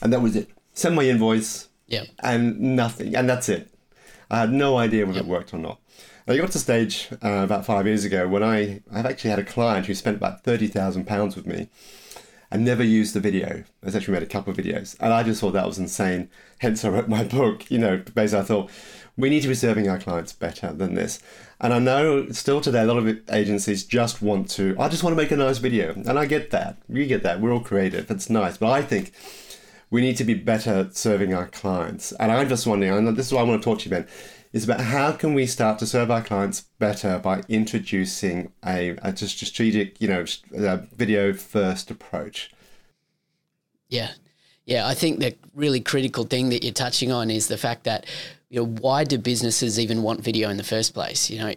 and 0.03 0.13
that 0.13 0.21
was 0.21 0.35
it 0.37 0.51
send 0.75 0.95
my 0.97 1.05
invoice 1.05 1.69
Yeah. 1.87 2.05
and 2.19 2.61
nothing 2.61 3.15
and 3.17 3.27
that's 3.31 3.49
it 3.49 3.73
i 4.31 4.41
had 4.41 4.53
no 4.53 4.77
idea 4.77 5.07
whether 5.07 5.19
Yep. 5.21 5.27
it 5.27 5.31
worked 5.31 5.55
or 5.55 5.59
not 5.59 5.79
I 6.29 6.37
got 6.37 6.51
to 6.53 6.59
stage 6.59 7.09
uh, 7.23 7.43
about 7.45 7.65
five 7.65 7.87
years 7.87 8.05
ago 8.05 8.27
when 8.27 8.43
I 8.43 8.83
I've 8.93 9.07
actually 9.07 9.31
had 9.31 9.39
a 9.39 9.45
client 9.45 9.87
who 9.87 9.95
spent 9.95 10.17
about 10.17 10.43
thirty 10.43 10.67
thousand 10.67 11.07
pounds 11.07 11.37
with 11.37 11.47
me 11.47 11.69
and 12.51 12.65
never 12.65 12.83
used 12.83 13.15
the 13.15 13.21
video. 13.21 13.63
Has 13.85 13.95
actually 13.95 14.15
made 14.15 14.25
a 14.25 14.27
couple 14.27 14.51
of 14.51 14.57
videos, 14.57 14.97
and 14.99 15.13
I 15.13 15.23
just 15.23 15.41
thought 15.41 15.53
that 15.53 15.69
was 15.69 15.79
insane. 15.79 16.29
Hence, 16.59 16.85
I 16.85 16.89
wrote 16.89 17.09
my 17.09 17.23
book. 17.39 17.71
You 17.71 17.79
know, 17.79 18.03
basically, 18.15 18.41
I 18.41 18.43
thought 18.43 18.71
we 19.17 19.31
need 19.31 19.43
to 19.43 19.49
be 19.49 19.55
serving 19.55 19.89
our 19.89 20.01
clients 20.01 20.33
better 20.33 20.73
than 20.73 20.95
this. 20.95 21.21
And 21.61 21.73
I 21.73 21.79
know 21.79 22.29
still 22.31 22.61
today, 22.61 22.83
a 22.83 22.87
lot 22.87 22.99
of 22.99 23.21
agencies 23.31 23.85
just 23.85 24.21
want 24.21 24.51
to. 24.51 24.75
I 24.81 24.89
just 24.89 25.05
want 25.05 25.17
to 25.17 25.23
make 25.23 25.31
a 25.31 25.37
nice 25.37 25.59
video, 25.59 25.93
and 25.93 26.19
I 26.19 26.27
get 26.27 26.51
that. 26.51 26.77
We 26.89 27.07
get 27.07 27.23
that. 27.23 27.41
We're 27.41 27.53
all 27.53 27.61
creative. 27.61 28.11
It's 28.11 28.29
nice, 28.29 28.57
but 28.57 28.73
I 28.73 28.83
think 28.83 29.13
we 29.91 30.01
need 30.01 30.17
to 30.17 30.25
be 30.25 30.35
better 30.35 30.75
at 30.75 30.97
serving 30.97 31.33
our 31.33 31.47
clients. 31.47 32.11
And 32.13 32.33
I'm 32.33 32.49
just 32.49 32.67
wondering, 32.67 32.93
and 32.93 33.17
this 33.17 33.27
is 33.27 33.33
why 33.33 33.41
I 33.41 33.45
want 33.45 33.63
to 33.63 33.65
talk 33.65 33.79
to 33.81 33.85
you, 33.85 33.91
Ben, 33.91 34.07
is 34.53 34.65
about 34.65 34.81
how 34.81 35.13
can 35.13 35.35
we 35.35 35.47
start 35.47 35.79
to 35.79 35.87
serve 35.87 36.11
our 36.11 36.23
clients 36.23 36.63
better 36.79 37.19
by 37.19 37.43
introducing 37.49 38.53
a, 38.65 38.91
a 39.03 39.17
strategic, 39.17 40.01
you 40.01 40.09
know, 40.09 40.25
video 40.95 41.33
first 41.33 41.91
approach. 41.91 42.53
Yeah. 43.89 44.13
Yeah, 44.65 44.89
I 44.89 44.95
think 44.95 45.21
the 45.21 45.37
really 45.55 45.81
critical 45.81 46.25
thing 46.25 46.49
that 46.49 46.65
you're 46.65 46.73
touching 46.73 47.13
on 47.13 47.31
is 47.31 47.47
the 47.47 47.57
fact 47.57 47.85
that 47.85 48.05
you 48.51 48.61
know 48.61 48.67
why 48.67 49.05
do 49.05 49.17
businesses 49.17 49.79
even 49.79 50.03
want 50.03 50.23
video 50.23 50.51
in 50.51 50.57
the 50.57 50.65
first 50.65 50.93
place? 50.93 51.31
You 51.31 51.39
know, 51.39 51.55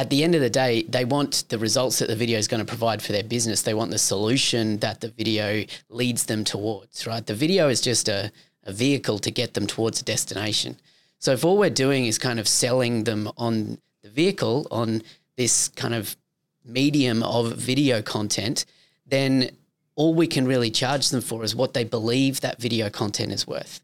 at 0.00 0.10
the 0.10 0.24
end 0.24 0.34
of 0.34 0.40
the 0.40 0.50
day, 0.50 0.82
they 0.84 1.04
want 1.04 1.44
the 1.48 1.58
results 1.58 1.98
that 1.98 2.08
the 2.08 2.16
video 2.16 2.38
is 2.38 2.48
going 2.48 2.64
to 2.64 2.66
provide 2.66 3.02
for 3.02 3.12
their 3.12 3.22
business. 3.22 3.62
They 3.62 3.74
want 3.74 3.90
the 3.90 3.98
solution 3.98 4.78
that 4.78 5.00
the 5.00 5.08
video 5.08 5.64
leads 5.90 6.24
them 6.24 6.42
towards, 6.42 7.06
right? 7.06 7.24
The 7.24 7.34
video 7.34 7.68
is 7.68 7.80
just 7.80 8.08
a, 8.08 8.32
a 8.64 8.72
vehicle 8.72 9.18
to 9.18 9.30
get 9.30 9.54
them 9.54 9.66
towards 9.66 10.00
a 10.00 10.04
destination. 10.04 10.76
So 11.20 11.32
if 11.32 11.44
all 11.44 11.58
we're 11.58 11.70
doing 11.70 12.06
is 12.06 12.18
kind 12.18 12.40
of 12.40 12.48
selling 12.48 13.04
them 13.04 13.30
on 13.36 13.78
the 14.02 14.08
vehicle, 14.08 14.66
on 14.70 15.02
this 15.36 15.68
kind 15.68 15.94
of 15.94 16.16
medium 16.64 17.22
of 17.22 17.52
video 17.56 18.00
content, 18.00 18.64
then 19.06 19.50
all 19.96 20.14
we 20.14 20.26
can 20.26 20.46
really 20.46 20.70
charge 20.70 21.10
them 21.10 21.20
for 21.20 21.44
is 21.44 21.54
what 21.54 21.74
they 21.74 21.84
believe 21.84 22.40
that 22.40 22.58
video 22.58 22.88
content 22.88 23.32
is 23.32 23.46
worth. 23.46 23.82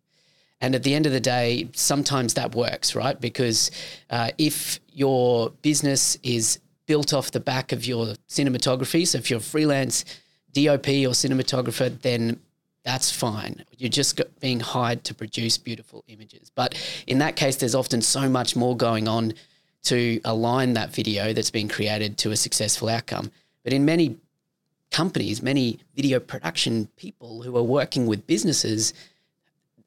And 0.63 0.75
at 0.75 0.83
the 0.83 0.95
end 0.95 1.05
of 1.05 1.13
the 1.13 1.21
day, 1.21 1.69
sometimes 1.75 2.35
that 2.35 2.55
works, 2.55 2.95
right? 2.95 3.21
Because 3.21 3.71
uh, 4.09 4.31
if 4.39 4.81
your 4.93 5.51
business 5.61 6.17
is 6.23 6.59
built 6.87 7.13
off 7.13 7.33
the 7.33 7.41
back 7.41 7.73
of 7.73 7.85
your 7.85 8.15
cinematography, 8.31 9.07
so 9.07 9.19
if 9.19 9.29
you're 9.29 9.41
a 9.41 9.43
freelance 9.43 10.07
DOP 10.55 10.89
or 10.89 11.13
cinematographer, 11.13 12.01
then 12.01 12.41
that's 12.87 13.11
fine. 13.11 13.65
You're 13.77 13.91
just 13.91 14.21
being 14.39 14.61
hired 14.61 15.03
to 15.05 15.15
produce 15.15 15.59
beautiful 15.59 16.05
images. 16.07 16.53
But 16.55 16.81
in 17.09 17.19
that 17.19 17.35
case, 17.35 17.57
there's 17.57 17.75
often 17.75 18.01
so 18.01 18.29
much 18.29 18.55
more 18.55 18.77
going 18.77 19.09
on 19.09 19.35
to 19.83 20.21
align 20.25 20.75
that 20.75 20.95
video 20.95 21.33
that's 21.33 21.51
been 21.51 21.69
created 21.69 22.17
to 22.19 22.31
a 22.31 22.37
successful 22.37 22.89
outcome. 22.89 23.33
But 23.65 23.73
in 23.73 23.85
many 23.85 24.17
companies, 24.93 25.43
many 25.43 25.81
video 25.97 26.21
production 26.21 26.89
people 26.97 27.43
who 27.43 27.57
are 27.57 27.63
working 27.63 28.07
with 28.07 28.25
businesses, 28.29 28.95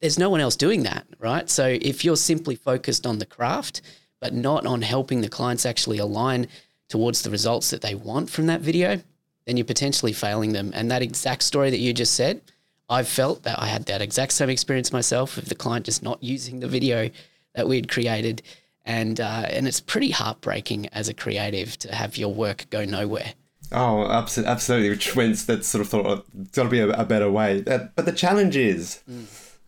there's 0.02 0.20
no 0.20 0.30
one 0.30 0.42
else 0.42 0.58
doing 0.58 0.84
that, 0.84 1.08
right? 1.20 1.50
So 1.50 1.78
if 1.82 2.04
you're 2.04 2.18
simply 2.18 2.56
focused 2.56 3.08
on 3.08 3.20
the 3.20 3.26
craft, 3.26 3.82
but 4.20 4.34
not 4.34 4.66
on 4.66 4.82
helping 4.82 5.22
the 5.22 5.30
clients 5.30 5.66
actually 5.66 6.00
align 6.00 6.48
towards 6.90 7.22
the 7.22 7.30
results 7.30 7.70
that 7.70 7.80
they 7.82 7.96
want 7.96 8.30
from 8.30 8.48
that 8.48 8.60
video, 8.60 9.02
then 9.46 9.56
you're 9.56 9.66
potentially 9.66 10.12
failing 10.12 10.52
them. 10.52 10.72
And 10.74 10.92
that 10.92 11.02
exact 11.02 11.44
story 11.44 11.70
that 11.70 11.80
you 11.80 11.94
just 11.94 12.14
said, 12.14 12.42
I've 12.90 13.08
felt 13.08 13.44
that 13.44 13.60
I 13.60 13.68
had 13.68 13.86
that 13.86 14.02
exact 14.02 14.34
same 14.34 14.50
experience 14.50 14.92
myself 14.92 15.38
of 15.38 15.50
the 15.50 15.56
client 15.56 15.86
just 15.86 16.02
not 16.02 16.24
using 16.24 16.60
the 16.60 16.68
video 16.68 17.10
that 17.56 17.68
we'd 17.68 17.90
created. 17.90 18.42
And, 18.86 19.20
uh, 19.20 19.46
and 19.50 19.68
it's 19.68 19.80
pretty 19.80 20.12
heartbreaking 20.12 20.88
as 20.88 21.10
a 21.10 21.14
creative 21.14 21.78
to 21.80 21.94
have 21.94 22.18
your 22.18 22.34
work 22.34 22.66
go 22.70 22.86
nowhere. 22.86 23.34
Oh, 23.72 24.06
absolutely. 24.10 24.90
Which 24.90 25.16
means 25.16 25.46
that 25.46 25.64
sort 25.64 25.82
of 25.82 25.90
thought 25.90 26.06
oh, 26.08 26.24
it's 26.42 26.52
got 26.52 26.64
to 26.64 26.70
be 26.70 26.80
a, 26.80 26.90
a 26.90 27.06
better 27.06 27.30
way. 27.30 27.64
Uh, 27.68 27.88
but 27.96 28.06
the 28.06 28.12
challenge 28.12 28.56
is, 28.56 29.04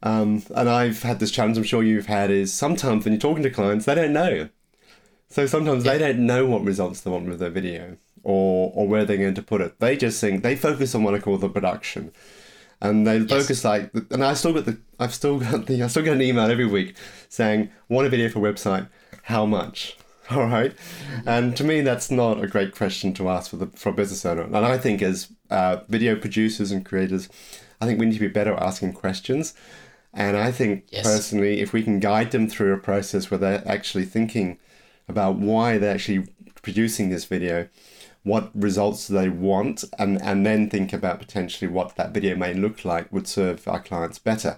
um, 0.02 0.44
and 0.56 0.68
I've 0.68 1.04
had 1.04 1.20
this 1.20 1.30
challenge. 1.30 1.58
I'm 1.58 1.64
sure 1.64 1.84
you've 1.84 2.08
had 2.08 2.32
is 2.32 2.52
sometimes 2.52 3.06
when 3.06 3.14
you're 3.14 3.22
talking 3.22 3.44
to 3.44 3.52
clients, 3.52 3.86
they 3.86 3.94
don't 3.94 4.14
know. 4.14 4.50
So 5.30 5.46
sometimes 5.46 5.84
they 5.84 5.98
don't 5.98 6.26
know 6.26 6.46
what 6.48 6.64
results 6.64 7.02
they 7.02 7.12
want 7.12 7.28
with 7.28 7.40
their 7.40 7.50
video 7.50 7.98
or 8.24 8.72
or 8.76 8.88
where 8.88 9.06
they're 9.06 9.18
going 9.18 9.36
to 9.36 9.42
put 9.44 9.62
it. 9.62 9.80
They 9.80 9.96
just 9.96 10.20
think 10.20 10.44
they 10.44 10.56
focus 10.56 10.96
on 10.96 11.04
what 11.04 11.16
I 11.16 11.20
call 11.20 11.38
the 11.38 11.50
production, 11.50 12.12
and 12.82 13.06
they 13.06 13.20
focus 13.20 13.64
like. 13.64 13.92
And 14.12 14.24
I 14.24 14.34
still 14.34 14.54
got 14.54 14.66
the 14.66 14.78
I've 15.00 15.14
still 15.14 15.40
got 15.40 15.66
the 15.68 15.84
I 15.84 15.88
still 15.88 16.04
get 16.04 16.14
an 16.14 16.22
email 16.22 16.50
every 16.50 16.66
week 16.66 16.96
saying 17.30 17.70
want 17.90 18.08
a 18.08 18.10
video 18.10 18.30
for 18.30 18.40
website, 18.40 18.88
how 19.24 19.46
much? 19.46 19.98
All 20.32 20.46
right, 20.46 20.74
and 21.26 21.58
to 21.58 21.64
me 21.64 21.82
that's 21.82 22.10
not 22.10 22.42
a 22.42 22.48
great 22.48 22.74
question 22.74 23.14
to 23.16 23.28
ask 23.30 23.50
for 23.50 23.58
the 23.58 23.68
for 23.68 23.90
a 23.90 23.94
business 23.94 24.26
owner. 24.26 24.44
And 24.44 24.56
I 24.58 24.78
think 24.78 25.02
as 25.02 25.28
uh, 25.50 25.78
video 25.90 26.16
producers 26.16 26.72
and 26.72 26.86
creators, 26.86 27.28
I 27.82 27.86
think 27.86 28.00
we 28.00 28.06
need 28.06 28.14
to 28.14 28.20
be 28.20 28.28
better 28.30 28.54
at 28.54 28.62
asking 28.64 28.94
questions. 28.94 29.54
And 30.14 30.38
I 30.38 30.52
think 30.52 30.86
Yes. 30.90 31.04
personally, 31.04 31.62
if 31.62 31.74
we 31.74 31.84
can 31.84 32.00
guide 32.00 32.32
them 32.32 32.48
through 32.48 32.74
a 32.74 32.78
process 32.78 33.32
where 33.32 33.38
they're 33.38 33.64
actually 33.66 34.06
thinking 34.06 34.58
about 35.08 35.38
why 35.38 35.78
they're 35.78 35.94
actually 35.96 36.28
producing 36.62 37.10
this 37.10 37.26
video, 37.26 37.68
what 38.24 38.52
results 38.54 39.08
they 39.08 39.30
want, 39.30 39.84
and, 39.98 40.22
and 40.22 40.46
then 40.46 40.70
think 40.70 40.94
about 40.94 41.20
potentially 41.20 41.70
what 41.70 41.96
that 41.96 42.12
video 42.12 42.36
may 42.36 42.54
look 42.54 42.86
like 42.86 43.12
would 43.12 43.28
serve 43.28 43.68
our 43.68 43.80
clients 43.80 44.20
better. 44.20 44.58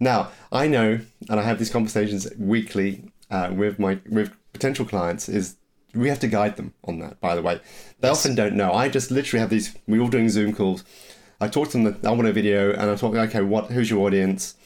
Now, 0.00 0.30
I 0.50 0.66
know, 0.66 1.00
and 1.28 1.40
I 1.40 1.42
have 1.42 1.58
these 1.58 1.70
conversations 1.70 2.28
weekly 2.38 3.10
uh, 3.30 3.50
with 3.54 3.78
my 3.78 3.98
with 4.08 4.32
potential 4.52 4.86
clients, 4.86 5.28
is 5.28 5.56
we 5.94 6.08
have 6.08 6.20
to 6.20 6.28
guide 6.28 6.56
them 6.56 6.72
on 6.84 6.98
that, 6.98 7.20
by 7.20 7.34
the 7.34 7.42
way. 7.42 7.60
They 8.00 8.08
often 8.08 8.34
don't 8.34 8.56
know. 8.56 8.72
I 8.72 8.88
just 8.88 9.10
literally 9.10 9.40
have 9.40 9.50
these, 9.50 9.76
we're 9.86 10.00
all 10.00 10.08
doing 10.08 10.28
Zoom 10.28 10.54
calls. 10.54 10.82
I 11.40 11.48
talk 11.48 11.68
to 11.68 11.78
them 11.78 11.84
that 11.84 12.06
I 12.06 12.12
want 12.12 12.26
a 12.26 12.32
video, 12.32 12.72
and 12.72 12.90
I 12.90 12.96
talk, 12.96 13.14
okay, 13.14 13.42
what, 13.42 13.70
who's 13.70 13.90
your 13.90 14.06
audience? 14.06 14.56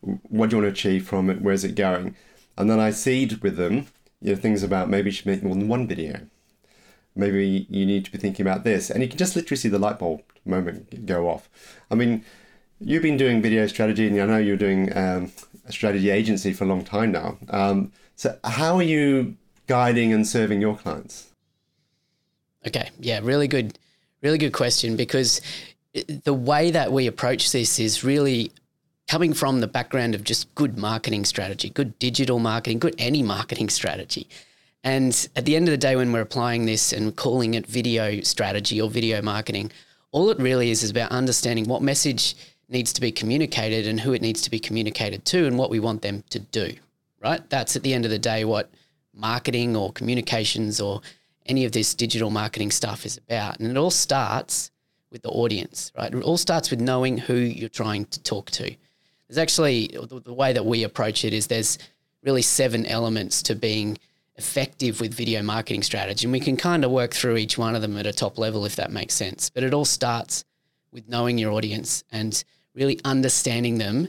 What 0.00 0.48
do 0.48 0.56
you 0.56 0.62
want 0.62 0.74
to 0.74 0.80
achieve 0.80 1.06
from 1.06 1.28
it? 1.28 1.42
Where's 1.42 1.64
it 1.64 1.74
going? 1.74 2.16
And 2.56 2.70
then 2.70 2.80
I 2.80 2.90
seed 2.90 3.42
with 3.42 3.56
them, 3.56 3.86
you 4.22 4.34
know, 4.34 4.40
things 4.40 4.62
about 4.62 4.88
maybe 4.88 5.08
you 5.08 5.12
should 5.12 5.26
make 5.26 5.42
more 5.42 5.54
than 5.54 5.68
one 5.68 5.86
video. 5.86 6.20
Maybe 7.16 7.66
you 7.68 7.86
need 7.86 8.04
to 8.04 8.12
be 8.12 8.18
thinking 8.18 8.46
about 8.46 8.64
this. 8.64 8.90
And 8.90 9.02
you 9.02 9.08
can 9.08 9.18
just 9.18 9.36
literally 9.36 9.58
see 9.58 9.68
the 9.68 9.78
light 9.78 9.98
bulb 9.98 10.22
moment 10.44 11.06
go 11.06 11.28
off. 11.28 11.48
I 11.90 11.94
mean, 11.94 12.24
you've 12.80 13.02
been 13.02 13.16
doing 13.16 13.42
video 13.42 13.66
strategy, 13.66 14.06
and 14.06 14.20
I 14.20 14.26
know 14.26 14.38
you're 14.38 14.56
doing 14.56 14.96
um, 14.96 15.32
a 15.66 15.72
strategy 15.72 16.10
agency 16.10 16.52
for 16.52 16.64
a 16.64 16.66
long 16.66 16.84
time 16.84 17.12
now. 17.12 17.38
Um, 17.48 17.92
so, 18.16 18.38
how 18.44 18.76
are 18.76 18.82
you 18.82 19.36
guiding 19.66 20.12
and 20.12 20.26
serving 20.26 20.60
your 20.60 20.76
clients? 20.76 21.30
Okay, 22.66 22.90
yeah, 22.98 23.20
really 23.22 23.48
good, 23.48 23.78
really 24.22 24.38
good 24.38 24.52
question 24.52 24.96
because 24.96 25.40
the 26.24 26.34
way 26.34 26.70
that 26.70 26.92
we 26.92 27.06
approach 27.06 27.52
this 27.52 27.78
is 27.78 28.04
really 28.04 28.52
coming 29.08 29.32
from 29.32 29.60
the 29.60 29.66
background 29.66 30.14
of 30.14 30.22
just 30.22 30.54
good 30.54 30.78
marketing 30.78 31.24
strategy, 31.24 31.70
good 31.70 31.98
digital 31.98 32.38
marketing, 32.38 32.78
good 32.78 32.94
any 32.98 33.22
marketing 33.22 33.68
strategy. 33.68 34.28
And 34.82 35.28
at 35.36 35.44
the 35.44 35.56
end 35.56 35.68
of 35.68 35.72
the 35.72 35.78
day, 35.78 35.96
when 35.96 36.12
we're 36.12 36.22
applying 36.22 36.66
this 36.66 36.92
and 36.92 37.14
calling 37.14 37.54
it 37.54 37.66
video 37.66 38.20
strategy 38.22 38.80
or 38.80 38.88
video 38.88 39.20
marketing, 39.20 39.70
all 40.12 40.30
it 40.30 40.38
really 40.38 40.70
is 40.70 40.82
is 40.82 40.90
about 40.90 41.10
understanding 41.10 41.66
what 41.66 41.82
message 41.82 42.34
needs 42.68 42.92
to 42.94 43.00
be 43.00 43.12
communicated 43.12 43.86
and 43.86 44.00
who 44.00 44.12
it 44.12 44.22
needs 44.22 44.40
to 44.42 44.50
be 44.50 44.58
communicated 44.58 45.24
to 45.26 45.46
and 45.46 45.58
what 45.58 45.70
we 45.70 45.80
want 45.80 46.02
them 46.02 46.24
to 46.30 46.38
do, 46.38 46.72
right? 47.20 47.48
That's 47.50 47.76
at 47.76 47.82
the 47.82 47.92
end 47.92 48.04
of 48.04 48.10
the 48.10 48.18
day 48.18 48.44
what 48.44 48.70
marketing 49.12 49.76
or 49.76 49.92
communications 49.92 50.80
or 50.80 51.02
any 51.46 51.64
of 51.64 51.72
this 51.72 51.94
digital 51.94 52.30
marketing 52.30 52.70
stuff 52.70 53.04
is 53.04 53.18
about. 53.18 53.58
And 53.58 53.68
it 53.68 53.76
all 53.76 53.90
starts 53.90 54.70
with 55.10 55.22
the 55.22 55.30
audience, 55.30 55.92
right? 55.98 56.14
It 56.14 56.22
all 56.22 56.36
starts 56.36 56.70
with 56.70 56.80
knowing 56.80 57.18
who 57.18 57.34
you're 57.34 57.68
trying 57.68 58.06
to 58.06 58.22
talk 58.22 58.50
to. 58.52 58.74
There's 59.28 59.38
actually 59.38 59.88
the, 59.88 60.32
way 60.32 60.52
that 60.52 60.64
we 60.64 60.84
approach 60.84 61.24
it 61.24 61.32
is 61.32 61.48
there's 61.48 61.78
really 62.22 62.42
seven 62.42 62.86
elements 62.86 63.42
to 63.42 63.54
being 63.54 63.98
effective 64.40 65.00
with 65.00 65.12
video 65.12 65.42
marketing 65.42 65.82
strategy. 65.82 66.24
And 66.24 66.32
we 66.32 66.40
can 66.40 66.56
kind 66.56 66.82
of 66.82 66.90
work 66.90 67.12
through 67.12 67.36
each 67.36 67.58
one 67.58 67.74
of 67.74 67.82
them 67.82 67.98
at 67.98 68.06
a 68.06 68.12
top 68.12 68.38
level 68.38 68.64
if 68.64 68.76
that 68.76 68.90
makes 68.90 69.14
sense. 69.14 69.50
But 69.50 69.62
it 69.62 69.74
all 69.74 69.84
starts 69.84 70.44
with 70.92 71.06
knowing 71.08 71.36
your 71.36 71.52
audience 71.52 72.02
and 72.10 72.42
really 72.74 72.98
understanding 73.04 73.76
them 73.76 74.08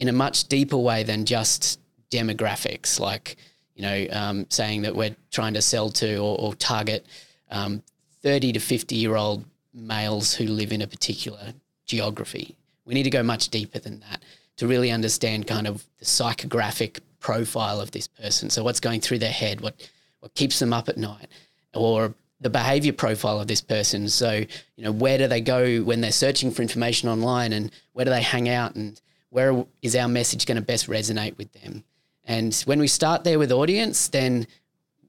in 0.00 0.08
a 0.08 0.12
much 0.12 0.48
deeper 0.48 0.76
way 0.76 1.04
than 1.04 1.24
just 1.24 1.78
demographics, 2.10 2.98
like 2.98 3.36
you 3.76 3.82
know, 3.82 4.06
um, 4.10 4.46
saying 4.50 4.82
that 4.82 4.96
we're 4.96 5.14
trying 5.30 5.54
to 5.54 5.62
sell 5.62 5.88
to 5.90 6.16
or, 6.16 6.36
or 6.38 6.54
target 6.56 7.06
um, 7.50 7.82
30 8.22 8.52
to 8.54 8.58
50 8.58 8.96
year 8.96 9.14
old 9.14 9.44
males 9.72 10.34
who 10.34 10.46
live 10.46 10.72
in 10.72 10.82
a 10.82 10.86
particular 10.86 11.54
geography. 11.86 12.56
We 12.84 12.94
need 12.94 13.04
to 13.04 13.10
go 13.10 13.22
much 13.22 13.48
deeper 13.48 13.78
than 13.78 14.00
that 14.00 14.22
to 14.56 14.66
really 14.66 14.90
understand 14.90 15.46
kind 15.46 15.66
of 15.66 15.84
the 15.98 16.04
psychographic 16.04 16.98
profile 17.22 17.80
of 17.80 17.92
this 17.92 18.06
person. 18.06 18.50
So 18.50 18.62
what's 18.62 18.80
going 18.80 19.00
through 19.00 19.20
their 19.20 19.32
head, 19.32 19.62
what 19.62 19.88
what 20.20 20.34
keeps 20.34 20.58
them 20.58 20.72
up 20.72 20.88
at 20.88 20.98
night, 20.98 21.28
or 21.74 22.14
the 22.42 22.50
behavior 22.50 22.92
profile 22.92 23.40
of 23.40 23.46
this 23.46 23.60
person. 23.60 24.08
So, 24.08 24.32
you 24.76 24.84
know, 24.84 24.92
where 24.92 25.16
do 25.16 25.28
they 25.28 25.40
go 25.40 25.80
when 25.82 26.00
they're 26.00 26.12
searching 26.12 26.50
for 26.50 26.62
information 26.62 27.08
online 27.08 27.52
and 27.52 27.70
where 27.92 28.04
do 28.04 28.10
they 28.10 28.20
hang 28.22 28.48
out 28.48 28.74
and 28.74 29.00
where 29.30 29.64
is 29.80 29.96
our 29.96 30.08
message 30.08 30.44
going 30.44 30.56
to 30.56 30.62
best 30.62 30.88
resonate 30.88 31.38
with 31.38 31.52
them? 31.52 31.84
And 32.24 32.54
when 32.66 32.80
we 32.80 32.88
start 32.88 33.24
there 33.24 33.38
with 33.38 33.52
audience, 33.52 34.08
then, 34.08 34.46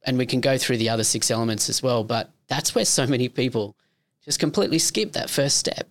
and 0.05 0.17
we 0.17 0.25
can 0.25 0.41
go 0.41 0.58
through 0.58 0.77
the 0.77 0.89
other 0.89 1.03
six 1.03 1.29
elements 1.32 1.70
as 1.70 1.84
well, 1.84 2.03
but 2.03 2.29
that's 2.48 2.75
where 2.75 2.86
so 2.86 3.05
many 3.08 3.29
people 3.29 3.75
just 4.24 4.39
completely 4.39 4.79
skip 4.79 5.13
that 5.13 5.29
first 5.29 5.58
step. 5.58 5.89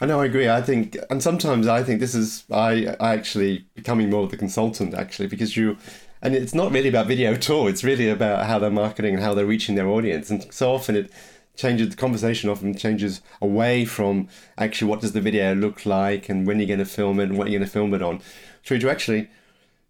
I 0.00 0.06
know, 0.06 0.20
I 0.20 0.26
agree. 0.26 0.48
I 0.48 0.60
think, 0.60 0.96
and 1.08 1.22
sometimes 1.22 1.66
I 1.66 1.82
think 1.82 2.00
this 2.00 2.14
is, 2.14 2.44
I, 2.50 2.96
I 3.00 3.14
actually 3.14 3.64
becoming 3.74 4.10
more 4.10 4.24
of 4.24 4.30
the 4.30 4.36
consultant 4.36 4.94
actually, 4.94 5.28
because 5.28 5.56
you, 5.56 5.78
and 6.20 6.34
it's 6.34 6.54
not 6.54 6.72
really 6.72 6.88
about 6.88 7.06
video 7.06 7.32
at 7.32 7.48
all. 7.48 7.66
It's 7.66 7.82
really 7.82 8.10
about 8.10 8.46
how 8.46 8.58
they're 8.58 8.70
marketing 8.70 9.14
and 9.14 9.22
how 9.22 9.32
they're 9.34 9.46
reaching 9.46 9.74
their 9.74 9.88
audience. 9.88 10.30
And 10.30 10.52
so 10.52 10.72
often 10.72 10.96
it 10.96 11.10
changes 11.56 11.88
the 11.88 11.96
conversation 11.96 12.50
often 12.50 12.76
changes 12.76 13.20
away 13.40 13.84
from 13.84 14.28
actually 14.58 14.88
what 14.88 15.00
does 15.00 15.12
the 15.12 15.20
video 15.20 15.54
look 15.54 15.86
like 15.86 16.28
and 16.28 16.46
when 16.46 16.58
you're 16.58 16.66
going 16.66 16.78
to 16.78 16.84
film 16.84 17.18
it 17.18 17.24
and 17.24 17.38
what 17.38 17.48
you're 17.48 17.58
going 17.58 17.66
to 17.66 17.72
film 17.72 17.94
it 17.94 18.02
on 18.02 18.20
through 18.64 18.78
to 18.78 18.90
actually 18.90 19.28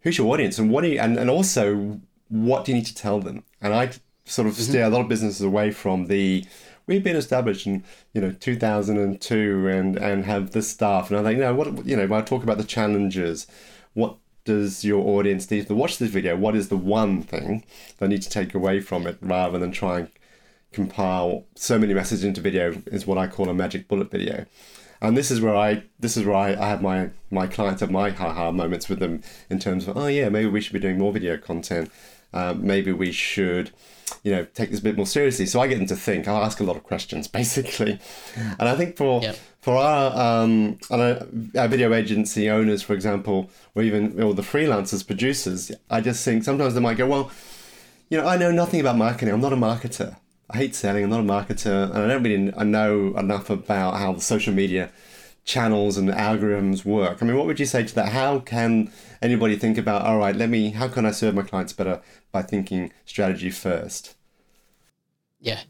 who's 0.03 0.17
your 0.17 0.33
audience 0.33 0.59
and 0.59 0.71
what 0.71 0.83
do 0.83 0.89
you 0.89 1.01
and, 1.01 1.19
and 1.19 1.29
also 1.29 2.01
what 2.29 2.65
do 2.65 2.73
you 2.73 2.79
need 2.79 2.87
to 2.87 2.95
tell 2.95 3.21
them 3.21 3.43
and 3.61 3.75
i 3.75 3.91
sort 4.25 4.47
of 4.47 4.55
mm-hmm. 4.55 4.63
steer 4.63 4.85
a 4.85 4.89
lot 4.89 5.01
of 5.01 5.09
businesses 5.09 5.43
away 5.43 5.71
from 5.71 6.07
the 6.07 6.45
we've 6.87 7.05
been 7.05 7.17
established 7.17 7.67
in 7.67 7.83
you 8.13 8.21
know 8.21 8.33
2002 8.33 9.69
and 9.69 9.97
and 9.97 10.25
have 10.25 10.53
this 10.53 10.69
staff 10.69 11.11
and 11.11 11.19
i 11.19 11.23
think 11.23 11.39
you 11.39 11.45
know 11.45 11.55
what 11.55 11.87
you 11.87 11.97
know 11.97 12.07
when 12.07 12.21
i 12.21 12.25
talk 12.25 12.43
about 12.43 12.59
the 12.59 12.65
challenges 12.65 13.47
what 13.95 14.17
does 14.47 14.85
your 14.85 15.07
audience 15.07 15.51
need 15.51 15.67
to 15.67 15.75
watch 15.75 15.99
this 15.99 16.11
video? 16.11 16.37
What 16.37 16.57
is 16.57 16.69
the 16.69 16.77
one 16.79 17.21
thing 17.21 17.65
they 17.99 18.09
need 18.09 18.23
to 18.23 18.31
take 18.31 18.55
away 18.55 18.81
from 18.81 19.07
it 19.07 19.19
rather 19.21 19.59
than 19.59 19.73
try 19.73 19.99
and 19.99 20.09
compile 20.73 21.45
so 21.55 21.79
many 21.79 21.93
messages 21.93 22.25
into 22.25 22.41
video 22.41 22.81
is 22.87 23.07
what 23.07 23.19
I 23.19 23.27
call 23.27 23.51
a 23.51 23.55
magic 23.55 23.89
bullet 23.89 24.11
video. 24.11 24.47
And 25.01 25.17
this 25.17 25.31
is 25.31 25.41
where 25.41 25.55
I 25.55 25.83
this 25.99 26.17
is 26.17 26.25
where 26.25 26.37
I, 26.37 26.51
I 26.51 26.69
have 26.69 26.81
my 26.81 27.11
my 27.31 27.47
clients 27.47 27.81
have 27.81 27.91
my 27.91 28.11
haha 28.11 28.51
moments 28.51 28.89
with 28.89 28.99
them 28.99 29.23
in 29.51 29.59
terms 29.59 29.87
of 29.87 29.97
oh 29.97 30.07
yeah 30.07 30.31
maybe 30.31 30.49
we 30.49 30.61
should 30.61 30.73
be 30.73 30.81
doing 30.81 30.99
more 30.99 31.13
video 31.13 31.37
content 31.37 31.91
um, 32.33 32.67
maybe 32.67 32.93
we 32.93 33.13
should 33.13 33.73
you 34.23 34.33
know 34.33 34.45
take 34.55 34.71
this 34.71 34.81
a 34.81 34.83
bit 34.83 34.97
more 34.97 35.07
seriously 35.07 35.47
so 35.47 35.61
I 35.61 35.67
get 35.67 35.79
them 35.79 35.87
to 35.89 35.97
think 35.97 36.29
I'll 36.29 36.45
ask 36.45 36.61
a 36.61 36.65
lot 36.65 36.77
of 36.77 36.85
questions 36.85 37.29
basically 37.41 37.99
and 38.37 38.69
I 38.69 38.77
think 38.77 38.97
for 38.97 39.23
yep 39.23 39.37
for 39.67 39.79
our 39.79 40.45
um, 40.45 40.79
our 40.93 41.67
video 41.67 41.93
agency 41.93 42.49
owners, 42.49 42.83
for 42.83 42.95
example, 42.95 43.51
or 43.75 43.83
even 43.83 44.23
or 44.23 44.33
the 44.33 44.43
freelancers, 44.43 45.05
producers, 45.05 45.73
I 45.91 46.01
just 46.01 46.25
think 46.25 46.45
sometimes 46.45 46.75
they 46.75 46.81
might 46.81 46.97
go, 46.97 47.09
well, 47.09 47.33
you 48.09 48.17
know, 48.17 48.29
I 48.29 48.37
know 48.37 48.53
nothing 48.53 48.79
about 48.79 48.97
marketing. 48.97 49.35
I'm 49.35 49.41
not 49.41 49.53
a 49.53 49.57
marketer. 49.57 50.19
I 50.49 50.59
hate 50.59 50.77
selling. 50.77 51.03
I'm 51.03 51.11
not 51.11 51.19
a 51.19 51.25
marketer, 51.25 51.91
and 51.91 51.99
I 51.99 52.07
don't 52.07 52.23
really 52.23 52.55
I 52.57 52.63
know 52.63 53.17
enough 53.17 53.51
about 53.51 53.97
how 53.97 54.13
the 54.13 54.21
social 54.21 54.55
media 54.55 54.93
channels 55.45 55.97
and 55.97 56.11
algorithms 56.11 56.85
work. 56.85 57.21
I 57.21 57.27
mean, 57.27 57.37
what 57.37 57.47
would 57.47 57.59
you 57.59 57.67
say 57.67 57.83
to 57.83 57.95
that? 57.97 58.11
How 58.11 58.39
can 58.39 58.93
anybody 59.23 59.57
think 59.57 59.79
about, 59.79 60.03
all 60.03 60.19
right, 60.19 60.35
let 60.35 60.49
me, 60.49 60.71
how 60.71 60.89
can 60.89 61.07
I 61.07 61.11
serve 61.11 61.35
my 61.35 61.43
clients 61.43 61.73
better 61.73 62.01
by 62.33 62.43
thinking 62.43 62.93
strategy 63.05 63.51
first? 63.51 64.15
Yeah. 65.41 65.61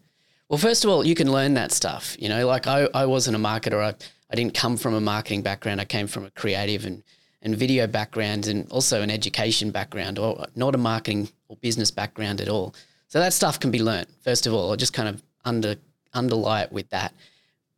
Well, 0.49 0.59
first 0.59 0.85
of 0.85 0.91
all, 0.91 1.05
you 1.05 1.15
can 1.15 1.31
learn 1.31 1.55
that 1.55 1.73
stuff. 1.73 2.17
You 2.19 2.29
know, 2.29 2.47
like 2.47 2.67
I, 2.67 2.89
I 2.95 3.07
wasn't 3.07 3.37
a 3.37 3.41
marketer. 3.41 3.83
I, 3.83 3.95
I 4.31 4.35
didn't 4.37 4.55
come 4.55 4.77
from 4.77 4.95
a 4.95 5.01
marketing 5.01 5.43
background. 5.43 5.81
I 5.81 5.85
came 5.85 6.07
from 6.07 6.25
a 6.25 6.31
creative 6.31 6.85
and, 6.85 7.03
and 7.43 7.57
video 7.57 7.87
background 7.87 8.47
and 8.47 8.71
also 8.71 9.03
an 9.03 9.11
education 9.11 9.71
background 9.71 10.19
or 10.19 10.47
not 10.55 10.75
a 10.75 10.79
marketing 10.79 11.29
or 11.49 11.57
business 11.57 11.91
background 11.91 12.41
at 12.41 12.49
all. 12.49 12.75
So 13.09 13.21
that 13.21 13.33
stuff 13.33 13.61
can 13.61 13.71
be 13.71 13.83
learned, 13.83 14.09
first 14.23 14.47
of 14.47 14.53
all, 14.53 14.71
or 14.71 14.77
just 14.77 14.93
kind 14.93 15.09
of 15.09 15.23
under 15.45 15.77
underlie 16.13 16.63
it 16.63 16.73
with 16.73 16.89
that. 16.91 17.13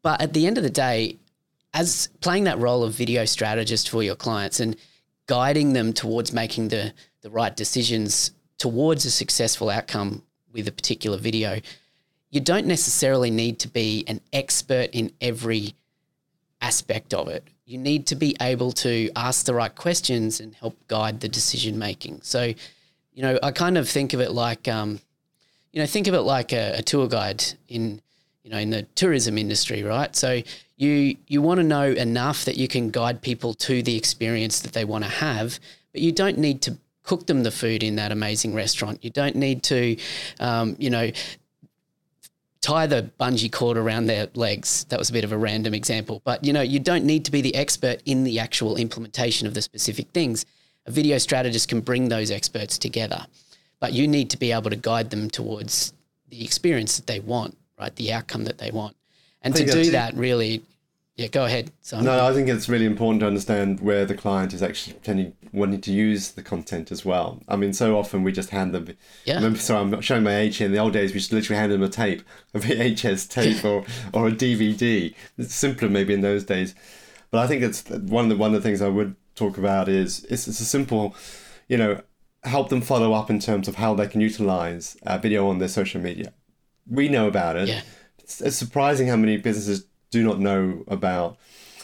But 0.03 0.21
at 0.21 0.33
the 0.33 0.47
end 0.47 0.59
of 0.59 0.65
the 0.65 0.71
day, 0.71 1.17
as 1.75 2.09
playing 2.21 2.45
that 2.45 2.59
role 2.59 2.83
of 2.83 2.95
video 2.95 3.25
strategist 3.25 3.91
for 3.91 4.03
your 4.03 4.17
clients 4.17 4.61
and 4.61 4.77
guiding 5.29 5.75
them 5.75 5.93
towards 5.93 6.33
making 6.33 6.69
the, 6.69 6.93
the 7.23 7.31
right 7.31 7.57
decisions 7.57 8.33
towards 8.59 9.05
a 9.05 9.11
successful 9.11 9.71
outcome 9.71 10.25
with 10.53 10.67
a 10.67 10.73
particular 10.73 11.17
video, 11.17 11.61
you 12.31 12.41
don't 12.41 12.67
necessarily 12.67 13.31
need 13.31 13.61
to 13.61 13.69
be 13.69 14.05
an 14.09 14.21
expert 14.33 14.91
in 14.93 15.13
every 15.21 15.75
aspect 16.61 17.15
of 17.15 17.29
it. 17.29 17.45
You 17.65 17.79
need 17.79 18.07
to 18.09 18.17
be 18.17 18.37
able 18.41 18.73
to 18.73 19.11
ask 19.15 19.47
the 19.47 19.55
right 19.55 19.75
questions 19.75 20.41
and 20.41 20.55
help 20.55 20.77
guide 20.89 21.21
the 21.21 21.29
decision 21.29 21.79
making. 21.79 22.21
So, 22.23 22.53
you 23.13 23.23
know, 23.23 23.39
I 23.43 23.53
kind 23.53 23.79
of 23.79 23.89
think 23.89 24.15
of 24.15 24.21
it 24.21 24.33
like, 24.33 24.67
um, 24.67 25.01
you 25.73 25.81
know, 25.81 25.87
think 25.87 26.09
of 26.09 26.15
it 26.15 26.23
like 26.23 26.53
a, 26.53 26.79
a 26.79 26.83
tour 26.83 27.07
guide 27.07 27.45
in, 27.69 28.01
you 28.49 28.55
know, 28.55 28.61
in 28.61 28.71
the 28.71 28.83
tourism 28.95 29.37
industry, 29.37 29.83
right? 29.83 30.17
So 30.17 30.41
you 30.79 31.17
you 31.27 31.43
want 31.43 31.59
to 31.59 31.65
know 31.65 31.83
enough 31.83 32.47
that 32.47 32.57
you 32.57 32.67
can 32.67 32.89
guide 32.89 33.21
people 33.21 33.53
to 33.55 33.83
the 33.83 33.95
experience 33.95 34.61
that 34.61 34.73
they 34.73 34.87
want 34.87 35.05
to 35.05 35.11
have, 35.11 35.61
but 35.93 36.01
you 36.01 36.13
don't 36.13 36.39
need 36.39 36.63
to 36.63 36.79
cook 37.03 37.27
them 37.27 37.43
the 37.43 37.51
food 37.51 37.83
in 37.83 37.97
that 37.97 38.11
amazing 38.11 38.55
restaurant. 38.55 39.05
You 39.05 39.11
don't 39.11 39.37
need 39.37 39.63
to, 39.65 39.99
um, 40.41 40.77
you 40.79 40.89
know, 40.89 41.11
tie 42.63 42.87
the 42.87 43.11
bungee 43.21 43.53
cord 43.53 43.77
around 43.77 44.07
their 44.07 44.29
legs. 44.33 44.85
That 44.85 44.99
was 44.99 45.11
a 45.11 45.13
bit 45.13 45.25
of 45.25 45.33
a 45.33 45.37
random 45.37 45.75
example, 45.75 46.23
but 46.25 46.43
you 46.43 46.55
know, 46.55 46.63
you 46.63 46.79
don't 46.79 47.05
need 47.05 47.27
to 47.27 47.31
be 47.31 47.43
the 47.43 47.55
expert 47.55 48.01
in 48.07 48.25
the 48.25 48.39
actual 48.39 48.77
implementation 48.77 49.47
of 49.47 49.53
the 49.53 49.61
specific 49.61 50.09
things. 50.13 50.47
A 50.87 50.91
video 50.91 51.19
strategist 51.19 51.69
can 51.69 51.83
bring 51.83 52.09
those 52.09 52.31
experts 52.31 52.79
together, 52.79 53.27
but 53.79 53.93
you 53.93 54.09
need 54.09 54.31
to 54.31 54.39
be 54.39 54.53
able 54.53 54.71
to 54.71 54.77
guide 54.77 55.11
them 55.11 55.29
towards 55.29 55.93
the 56.31 56.43
experience 56.43 56.97
that 56.97 57.07
they 57.07 57.21
want, 57.21 57.59
right? 57.79 57.95
The 57.95 58.13
outcome 58.13 58.45
that 58.45 58.59
they 58.59 58.71
want. 58.71 58.97
And 59.43 59.55
to 59.55 59.65
do 59.65 59.91
that, 59.93 60.15
really, 60.15 60.63
yeah, 61.19 61.29
go 61.29 61.45
ahead. 61.45 61.73
Simon. 61.81 62.07
No, 62.07 62.27
I 62.27 62.33
think 62.33 62.49
it's 62.49 62.69
really 62.69 62.87
important 62.87 63.21
to 63.21 63.27
understand 63.27 63.81
where 63.81 64.05
the 64.05 64.15
client 64.15 64.53
is 64.53 64.63
actually 64.63 64.95
pretending 64.95 65.35
wanting 65.53 65.81
to 65.81 65.93
use 65.93 66.33
the 66.33 66.43
content 66.43 66.93
as 66.93 67.05
well. 67.05 67.41
I 67.49 67.57
mean, 67.57 67.73
so 67.73 67.99
often 67.99 68.23
we 68.23 68.33
just 68.33 68.51
hand 68.51 68.73
them. 68.73 68.89
Yeah. 69.25 69.37
Remember, 69.37 69.59
sorry, 69.59 69.81
I'm 69.81 70.01
showing 70.01 70.23
my 70.23 70.37
age 70.37 70.59
here. 70.59 70.67
In 70.67 70.73
the 70.73 70.79
old 70.79 70.93
days, 70.93 71.13
we 71.13 71.21
just 71.21 71.33
literally 71.33 71.59
hand 71.59 71.73
them 71.73 71.83
a 71.83 71.89
tape, 71.89 72.23
a 72.55 72.59
VHS 72.59 73.29
tape 73.29 73.65
or, 73.65 73.85
or 74.13 74.29
a 74.29 74.33
DVD. 74.33 75.15
It's 75.37 75.55
simpler 75.55 75.89
maybe 75.89 76.15
in 76.15 76.21
those 76.21 76.45
days, 76.45 76.75
but 77.31 77.41
I 77.41 77.47
think 77.47 77.63
it's 77.63 77.89
one 77.89 78.25
of 78.25 78.31
the 78.31 78.37
one 78.37 78.55
of 78.55 78.63
the 78.63 78.69
things 78.69 78.83
I 78.83 78.89
would 78.89 79.17
talk 79.35 79.59
about 79.59 79.89
is 79.89 80.25
it's, 80.25 80.47
it's 80.47 80.61
a 80.61 80.65
simple, 80.65 81.15
you 81.69 81.77
know, 81.77 82.01
help 82.45 82.69
them 82.69 82.81
follow 82.81 83.13
up 83.13 83.31
in 83.31 83.41
terms 83.41 83.67
of 83.69 83.77
how 83.77 83.95
they 83.95 84.07
can 84.07 84.21
utilize 84.21 84.97
uh, 85.07 85.19
video 85.19 85.49
on 85.49 85.59
their 85.59 85.69
social 85.69 86.01
media. 86.01 86.33
We 86.91 87.09
know 87.09 87.29
about 87.29 87.57
it. 87.57 87.69
Yeah. 87.69 87.83
It's, 88.19 88.41
it's 88.41 88.57
surprising 88.57 89.09
how 89.09 89.17
many 89.17 89.37
businesses 89.37 89.87
do 90.11 90.23
not 90.23 90.39
know 90.39 90.85
about 90.89 91.37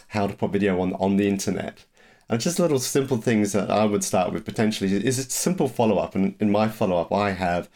how 0.08 0.26
to 0.26 0.34
put 0.34 0.50
video 0.50 0.80
on 0.80 0.94
on 0.94 1.16
the 1.16 1.28
internet. 1.28 1.84
And 2.28 2.40
just 2.40 2.58
little 2.58 2.78
simple 2.78 3.18
things 3.18 3.52
that 3.52 3.70
I 3.70 3.84
would 3.84 4.02
start 4.02 4.32
with 4.32 4.44
potentially 4.44 4.90
is 4.92 5.18
a 5.18 5.24
simple 5.24 5.68
follow 5.68 5.98
up. 5.98 6.14
And 6.14 6.34
in 6.40 6.50
my 6.50 6.68
follow 6.68 6.96
up, 6.96 7.12
I 7.12 7.32
have 7.32 7.68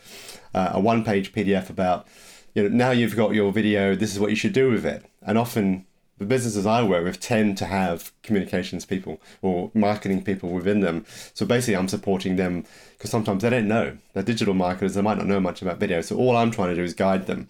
uh, 0.54 0.70
a 0.72 0.80
one 0.80 1.04
page 1.04 1.32
PDF 1.32 1.68
about, 1.68 2.06
you 2.54 2.62
know, 2.62 2.68
now 2.74 2.90
you've 2.90 3.14
got 3.14 3.34
your 3.34 3.52
video, 3.52 3.94
this 3.94 4.12
is 4.12 4.18
what 4.18 4.30
you 4.30 4.36
should 4.36 4.54
do 4.54 4.70
with 4.70 4.86
it. 4.86 5.04
And 5.22 5.36
often 5.36 5.84
the 6.18 6.24
businesses 6.24 6.66
I 6.66 6.82
work 6.82 7.04
with 7.04 7.20
tend 7.20 7.56
to 7.58 7.66
have 7.66 8.12
communications 8.22 8.84
people 8.84 9.20
or 9.42 9.70
marketing 9.74 10.24
people 10.24 10.50
within 10.50 10.80
them. 10.80 11.06
So 11.34 11.46
basically, 11.46 11.76
I'm 11.76 11.88
supporting 11.88 12.36
them 12.36 12.64
because 12.96 13.10
sometimes 13.10 13.42
they 13.42 13.50
don't 13.50 13.68
know. 13.68 13.96
They're 14.12 14.22
digital 14.22 14.54
marketers, 14.54 14.94
they 14.94 15.02
might 15.02 15.18
not 15.18 15.26
know 15.26 15.40
much 15.40 15.62
about 15.62 15.78
video. 15.78 16.00
So 16.00 16.16
all 16.16 16.36
I'm 16.36 16.50
trying 16.50 16.70
to 16.70 16.76
do 16.76 16.82
is 16.82 16.94
guide 16.94 17.26
them 17.26 17.48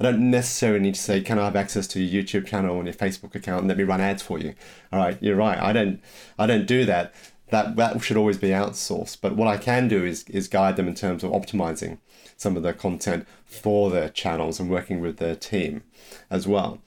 I 0.00 0.04
don't 0.04 0.30
necessarily 0.30 0.80
need 0.80 0.94
to 0.94 1.00
say, 1.00 1.20
can 1.20 1.38
I 1.38 1.46
have 1.46 1.56
access 1.56 1.88
to 1.88 2.00
your 2.00 2.22
YouTube 2.22 2.46
channel 2.46 2.76
and 2.76 2.86
your 2.86 2.94
Facebook 2.94 3.34
account 3.34 3.60
and 3.60 3.68
let 3.68 3.76
me 3.76 3.84
run 3.84 4.00
ads 4.00 4.22
for 4.22 4.38
you? 4.38 4.54
All 4.92 5.00
right, 5.00 5.18
you're 5.20 5.36
right. 5.36 5.58
I 5.58 5.72
don't, 5.72 6.00
I 6.38 6.46
don't 6.46 6.66
do 6.66 6.84
that. 6.84 7.12
That 7.50 7.76
that 7.76 8.00
should 8.02 8.18
always 8.18 8.36
be 8.36 8.50
outsourced. 8.50 9.18
But 9.20 9.34
what 9.34 9.48
I 9.48 9.56
can 9.56 9.88
do 9.88 10.04
is 10.04 10.24
is 10.28 10.48
guide 10.48 10.76
them 10.76 10.86
in 10.86 10.94
terms 10.94 11.24
of 11.24 11.32
optimizing 11.32 11.96
some 12.36 12.56
of 12.56 12.62
their 12.62 12.74
content 12.74 13.26
for 13.46 13.90
their 13.90 14.10
channels 14.10 14.60
and 14.60 14.70
working 14.70 15.00
with 15.00 15.16
their 15.16 15.34
team 15.34 15.82
as 16.30 16.46
well. 16.46 16.78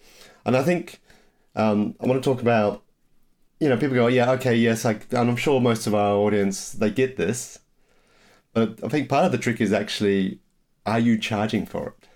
And 0.46 0.56
I 0.56 0.62
think 0.62 1.01
um, 1.56 1.96
I 2.00 2.06
want 2.06 2.24
to 2.24 2.30
talk 2.30 2.42
about, 2.42 2.84
you 3.60 3.70
know, 3.70 3.78
people 3.78 3.96
go, 3.96 4.08
yeah, 4.08 4.32
okay, 4.32 4.56
yes, 4.56 4.86
I, 4.86 4.94
and 5.12 5.30
I'm 5.30 5.36
sure 5.36 5.60
most 5.60 5.88
of 5.88 5.96
our 5.96 6.16
audience 6.16 6.72
they 6.72 6.90
get 6.90 7.18
this, 7.18 7.60
but 8.54 8.80
I 8.84 8.88
think 8.88 9.10
part 9.10 9.26
of 9.26 9.32
the 9.32 9.38
trick 9.38 9.62
is 9.62 9.74
actually, 9.74 10.40
are 10.86 11.00
you 11.00 11.18
charging 11.18 11.66
for 11.66 11.90
it? 11.90 12.08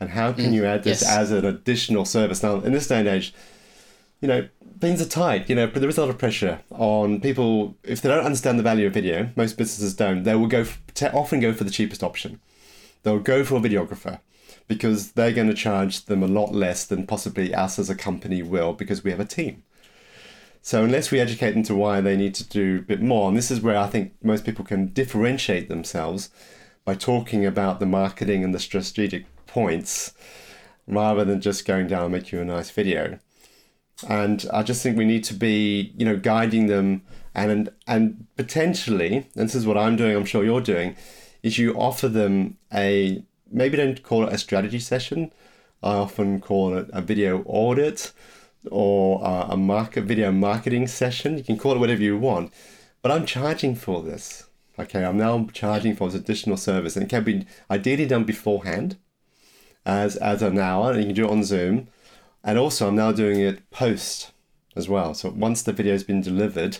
and 0.00 0.10
how 0.10 0.32
can 0.32 0.46
mm, 0.46 0.54
you 0.54 0.64
add 0.64 0.84
this 0.84 1.02
yes. 1.02 1.10
as 1.10 1.30
an 1.30 1.44
additional 1.44 2.04
service? 2.04 2.42
Now 2.42 2.60
in 2.60 2.72
this 2.72 2.86
day 2.86 3.00
and 3.00 3.08
age 3.08 3.34
you 4.20 4.28
know 4.28 4.48
things 4.80 5.00
are 5.00 5.08
tight 5.08 5.48
you 5.48 5.54
know 5.54 5.66
there 5.66 5.88
is 5.88 5.96
a 5.96 6.00
lot 6.00 6.10
of 6.10 6.18
pressure 6.18 6.60
on 6.70 7.20
people. 7.20 7.76
If 7.82 8.02
they 8.02 8.08
don't 8.08 8.24
understand 8.24 8.58
the 8.58 8.62
value 8.62 8.86
of 8.86 8.94
video 8.94 9.30
most 9.36 9.56
businesses 9.56 9.94
don't. 9.94 10.22
They 10.22 10.34
will 10.34 10.46
go 10.46 10.64
often 11.12 11.40
go 11.40 11.52
for 11.52 11.64
the 11.64 11.70
cheapest 11.70 12.02
option. 12.02 12.40
They'll 13.02 13.20
go 13.20 13.44
for 13.44 13.56
a 13.56 13.60
videographer 13.60 14.20
because 14.68 15.12
they're 15.12 15.32
going 15.32 15.48
to 15.48 15.54
charge 15.54 16.04
them 16.04 16.22
a 16.22 16.28
lot 16.28 16.54
less 16.54 16.84
than 16.84 17.06
possibly 17.06 17.54
us 17.54 17.78
as 17.78 17.90
a 17.90 17.94
company 17.96 18.42
will 18.42 18.72
because 18.72 19.02
we 19.02 19.10
have 19.10 19.20
a 19.20 19.24
team 19.24 19.64
so 20.62 20.84
unless 20.84 21.10
we 21.10 21.18
educate 21.18 21.52
them 21.52 21.62
to 21.62 21.74
why 21.74 22.00
they 22.00 22.16
need 22.16 22.34
to 22.34 22.48
do 22.48 22.78
a 22.78 22.82
bit 22.82 23.02
more 23.02 23.28
and 23.28 23.36
this 23.36 23.50
is 23.50 23.60
where 23.60 23.76
i 23.76 23.86
think 23.86 24.12
most 24.22 24.44
people 24.44 24.64
can 24.64 24.88
differentiate 24.88 25.68
themselves 25.68 26.30
by 26.88 26.94
talking 26.94 27.44
about 27.44 27.80
the 27.80 27.86
marketing 27.86 28.42
and 28.42 28.54
the 28.54 28.58
strategic 28.58 29.26
points 29.46 30.14
rather 30.86 31.22
than 31.22 31.38
just 31.38 31.66
going 31.66 31.86
down 31.86 32.04
and 32.04 32.12
making 32.12 32.38
a 32.38 32.44
nice 32.46 32.70
video. 32.70 33.18
And 34.08 34.46
I 34.52 34.62
just 34.62 34.82
think 34.82 34.96
we 34.96 35.04
need 35.04 35.22
to 35.24 35.34
be, 35.34 35.92
you 35.98 36.06
know, 36.06 36.16
guiding 36.16 36.66
them 36.66 37.02
and 37.34 37.68
and 37.86 38.26
potentially, 38.36 39.16
and 39.16 39.48
this 39.48 39.54
is 39.54 39.66
what 39.66 39.76
I'm 39.76 39.96
doing, 39.96 40.16
I'm 40.16 40.24
sure 40.24 40.44
you're 40.44 40.62
doing, 40.62 40.96
is 41.42 41.58
you 41.58 41.74
offer 41.74 42.08
them 42.08 42.56
a 42.72 43.22
maybe 43.50 43.76
don't 43.76 44.02
call 44.02 44.26
it 44.26 44.32
a 44.32 44.38
strategy 44.38 44.78
session. 44.78 45.32
I 45.82 45.94
often 45.94 46.40
call 46.40 46.76
it 46.76 46.88
a 46.92 47.00
video 47.00 47.42
audit 47.46 48.12
or 48.70 49.20
a 49.24 49.56
market 49.56 50.04
video 50.04 50.32
marketing 50.32 50.86
session. 50.88 51.38
You 51.38 51.44
can 51.44 51.58
call 51.58 51.74
it 51.74 51.78
whatever 51.78 52.02
you 52.02 52.18
want, 52.18 52.52
but 53.02 53.12
I'm 53.12 53.26
charging 53.26 53.74
for 53.74 54.02
this. 54.02 54.44
Okay, 54.78 55.04
I'm 55.04 55.16
now 55.16 55.48
charging 55.52 55.96
for 55.96 56.08
this 56.08 56.20
additional 56.20 56.56
service, 56.56 56.96
and 56.96 57.04
it 57.04 57.08
can 57.08 57.24
be 57.24 57.46
ideally 57.70 58.06
done 58.06 58.24
beforehand, 58.24 58.96
as 59.84 60.16
as 60.16 60.42
an 60.42 60.58
hour, 60.58 60.92
and 60.92 61.00
you 61.00 61.06
can 61.06 61.14
do 61.14 61.24
it 61.24 61.30
on 61.30 61.44
Zoom, 61.44 61.88
and 62.44 62.58
also 62.58 62.88
I'm 62.88 62.96
now 62.96 63.12
doing 63.12 63.40
it 63.40 63.70
post 63.70 64.32
as 64.76 64.88
well. 64.88 65.14
So 65.14 65.30
once 65.30 65.62
the 65.62 65.72
video 65.72 65.92
has 65.92 66.04
been 66.04 66.20
delivered, 66.20 66.78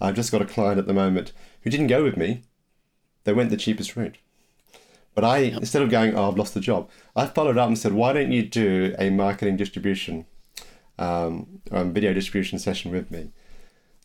I've 0.00 0.16
just 0.16 0.32
got 0.32 0.42
a 0.42 0.46
client 0.46 0.78
at 0.78 0.86
the 0.86 0.94
moment 0.94 1.32
who 1.62 1.70
didn't 1.70 1.88
go 1.88 2.02
with 2.02 2.16
me; 2.16 2.42
they 3.24 3.34
went 3.34 3.50
the 3.50 3.56
cheapest 3.56 3.96
route. 3.96 4.16
But 5.16 5.24
I, 5.24 5.38
yep. 5.38 5.60
instead 5.60 5.80
of 5.80 5.88
going, 5.88 6.14
oh, 6.14 6.28
I've 6.28 6.36
lost 6.36 6.52
the 6.52 6.60
job, 6.60 6.90
I 7.16 7.24
followed 7.24 7.56
up 7.56 7.68
and 7.68 7.78
said, 7.78 7.94
why 7.94 8.12
don't 8.12 8.30
you 8.30 8.42
do 8.42 8.94
a 8.98 9.08
marketing 9.08 9.56
distribution, 9.56 10.26
um, 10.98 11.62
um, 11.72 11.94
video 11.94 12.12
distribution 12.12 12.58
session 12.58 12.92
with 12.92 13.10
me? 13.10 13.30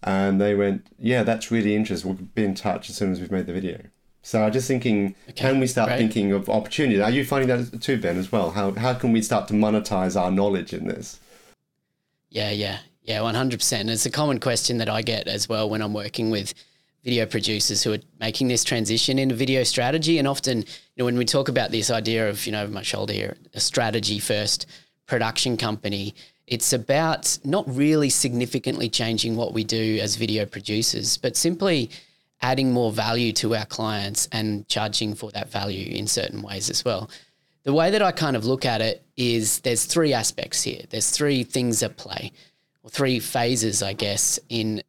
And 0.02 0.39
they 0.39 0.56
went, 0.56 0.88
yeah, 0.97 1.24
that's 1.24 1.52
really 1.52 1.76
interesting. 1.76 2.15
We'll 2.15 2.28
be 2.34 2.45
in 2.45 2.56
touch 2.56 2.89
as 2.89 2.95
soon 2.95 3.12
as 3.12 3.19
we've 3.19 3.30
made 3.30 3.45
the 3.45 3.52
video. 3.52 3.82
So 4.21 4.41
I'm 4.41 4.54
just 4.54 4.69
thinking, 4.69 5.15
okay, 5.28 5.34
can 5.34 5.60
we 5.60 5.67
start 5.67 5.89
thinking 5.97 6.32
of 6.32 6.50
opportunities? 6.50 7.02
Are 7.02 7.12
you 7.12 7.26
finding 7.26 7.50
that 7.50 7.82
too, 7.82 8.00
Ben, 8.00 8.17
as 8.17 8.32
well? 8.32 8.52
How, 8.52 8.71
how 8.71 8.93
can 8.93 9.12
we 9.12 9.21
start 9.21 9.50
to 9.50 9.54
monetize 9.54 10.19
our 10.19 10.32
knowledge 10.32 10.71
in 10.71 10.88
this? 10.88 11.19
Yeah, 12.30 12.52
yeah, 12.52 12.80
yeah, 13.04 13.19
100%. 13.19 13.89
It's 13.89 14.06
a 14.06 14.12
common 14.12 14.39
question 14.39 14.78
that 14.78 14.88
I 14.88 15.02
get 15.02 15.28
as 15.28 15.50
well 15.50 15.69
when 15.69 15.82
I'm 15.82 15.93
working 15.93 16.30
with 16.30 16.54
video 17.04 17.26
producers 17.26 17.84
who 17.84 17.94
are 17.94 18.00
making 18.20 18.48
this 18.48 18.64
transition 18.64 19.18
into 19.18 19.34
video 19.34 19.64
strategy. 19.64 20.20
And 20.20 20.28
often, 20.28 20.60
you 20.60 20.66
know, 20.98 21.06
when 21.06 21.18
we 21.18 21.26
talk 21.26 21.50
about 21.50 21.72
this 21.72 21.90
idea 21.90 22.30
of, 22.30 22.46
you 22.46 22.52
know, 22.52 22.64
over 22.64 22.72
my 22.72 22.84
shoulder 22.84 23.14
here, 23.14 23.38
a 23.54 23.60
strategy 23.60 24.20
first 24.20 24.68
production 25.08 25.58
company, 25.58 26.14
it's 26.48 26.74
about 26.74 27.38
not 27.44 27.64
really 27.68 28.10
significantly 28.10 28.90
changing 28.90 29.36
what 29.36 29.54
we 29.54 29.64
do 29.64 30.00
as 30.02 30.16
video 30.16 30.46
producers, 30.46 31.18
but 31.18 31.36
simply 31.36 31.90
adding 32.42 32.72
more 32.72 32.92
value 32.92 33.32
to 33.32 33.56
our 33.56 33.66
clients 33.66 34.28
and 34.32 34.68
charging 34.68 35.14
for 35.14 35.32
that 35.32 35.50
value 35.50 35.96
in 35.96 36.08
certain 36.08 36.42
ways 36.42 36.70
as 36.70 36.84
well. 36.84 37.10
The 37.64 37.74
way 37.74 37.92
that 37.92 38.02
I 38.02 38.12
kind 38.12 38.36
of 38.36 38.46
look 38.46 38.66
at 38.66 38.82
it 38.82 39.06
is 39.16 39.60
there's 39.60 39.86
three 39.86 40.14
aspects 40.14 40.64
here. 40.64 40.82
There's 40.90 41.12
three 41.12 41.44
things 41.44 41.84
at 41.84 41.98
play, 41.98 42.32
or 42.84 42.90
three 42.90 43.20
phases, 43.20 43.84
I 43.84 43.94
guess, 43.94 44.40
in 44.50 44.82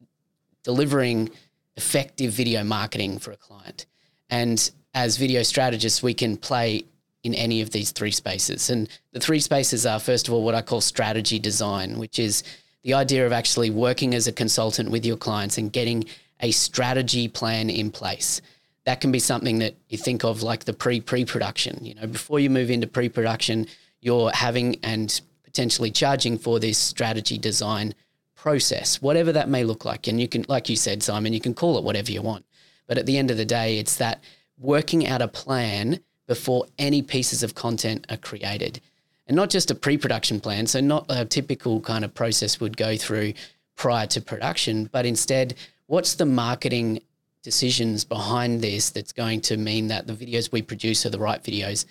delivering 0.62 1.30
effective 1.76 2.32
video 2.32 2.62
marketing 2.64 3.18
for 3.18 3.32
a 3.32 3.36
client. 3.36 3.86
And 4.30 4.70
as 4.94 5.16
video 5.16 5.42
strategists, 5.42 6.02
we 6.02 6.14
can 6.14 6.36
play 6.36 6.84
in 7.22 7.34
any 7.34 7.60
of 7.60 7.70
these 7.70 7.92
three 7.92 8.10
spaces. 8.10 8.68
And 8.70 8.88
the 9.12 9.20
three 9.20 9.40
spaces 9.40 9.86
are, 9.86 10.00
first 10.00 10.28
of 10.28 10.34
all, 10.34 10.42
what 10.42 10.54
I 10.54 10.62
call 10.62 10.80
strategy 10.80 11.38
design, 11.38 11.98
which 11.98 12.18
is 12.18 12.42
the 12.82 12.94
idea 12.94 13.24
of 13.24 13.32
actually 13.32 13.70
working 13.70 14.14
as 14.14 14.26
a 14.26 14.32
consultant 14.32 14.90
with 14.90 15.06
your 15.06 15.16
clients 15.16 15.56
and 15.56 15.72
getting 15.72 16.04
a 16.40 16.50
strategy 16.50 17.28
plan 17.28 17.70
in 17.70 17.90
place. 17.90 18.40
That 18.84 19.00
can 19.00 19.12
be 19.12 19.20
something 19.20 19.60
that 19.60 19.76
you 19.88 19.96
think 19.96 20.24
of 20.24 20.42
like 20.42 20.64
the 20.64 20.72
pre 20.72 21.00
pre 21.00 21.24
production. 21.24 21.84
You 21.84 21.94
know, 21.94 22.08
before 22.08 22.40
you 22.40 22.50
move 22.50 22.70
into 22.70 22.88
pre 22.88 23.08
production, 23.08 23.68
you're 24.00 24.32
having 24.32 24.80
and 24.82 25.20
potentially 25.44 25.92
charging 25.92 26.36
for 26.36 26.58
this 26.58 26.78
strategy 26.78 27.38
design 27.38 27.94
process, 28.42 29.00
whatever 29.00 29.30
that 29.30 29.48
may 29.48 29.62
look 29.62 29.84
like. 29.84 30.08
And 30.08 30.20
you 30.20 30.26
can, 30.26 30.44
like 30.48 30.68
you 30.68 30.74
said, 30.74 31.00
Simon, 31.00 31.32
you 31.32 31.40
can 31.40 31.54
call 31.54 31.78
it 31.78 31.84
whatever 31.84 32.10
you 32.10 32.22
want. 32.22 32.44
But 32.88 32.98
at 32.98 33.06
the 33.06 33.16
end 33.16 33.30
of 33.30 33.36
the 33.36 33.44
day, 33.44 33.78
it's 33.78 33.98
that 33.98 34.20
working 34.58 35.06
out 35.06 35.22
a 35.22 35.28
plan 35.28 36.00
before 36.26 36.66
any 36.76 37.02
pieces 37.02 37.44
of 37.44 37.54
content 37.54 38.04
are 38.10 38.16
created. 38.16 38.80
And 39.28 39.36
not 39.36 39.48
just 39.48 39.70
a 39.70 39.76
pre 39.76 39.96
production 39.96 40.40
plan, 40.40 40.66
so 40.66 40.80
not 40.80 41.06
a 41.08 41.24
typical 41.24 41.80
kind 41.80 42.04
of 42.04 42.14
process 42.14 42.58
would 42.58 42.76
go 42.76 42.96
through 42.96 43.34
prior 43.76 44.08
to 44.08 44.20
production, 44.20 44.90
but 44.90 45.06
instead, 45.06 45.54
what's 45.86 46.16
the 46.16 46.26
marketing 46.26 47.00
decisions 47.44 48.04
behind 48.04 48.60
this 48.60 48.90
that's 48.90 49.12
going 49.12 49.40
to 49.42 49.56
mean 49.56 49.86
that 49.86 50.08
the 50.08 50.14
videos 50.14 50.50
we 50.50 50.62
produce 50.62 51.06
are 51.06 51.10
the 51.10 51.18
right 51.18 51.44
videos 51.44 51.84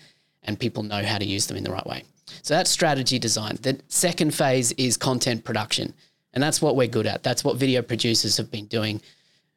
and 0.44 0.60
people 0.60 0.84
know 0.84 1.02
how 1.02 1.18
to 1.18 1.26
use 1.26 1.48
them 1.48 1.56
in 1.56 1.64
the 1.64 1.72
right 1.72 1.88
way? 1.88 2.04
So 2.42 2.56
that's 2.56 2.70
strategy 2.70 3.20
design. 3.20 3.58
The 3.62 3.80
second 3.88 4.34
phase 4.34 4.74
is 4.74 4.98
content 4.98 5.46
production. 5.46 5.94
And 6.34 6.42
that's 6.42 6.62
what 6.62 6.76
we're 6.76 6.88
good 6.88 7.08
at. 7.08 7.24
That's 7.24 7.44
what 7.44 7.58
video 7.58 7.82
producers 7.82 8.38
have 8.38 8.52
been 8.52 8.66
doing 8.66 9.02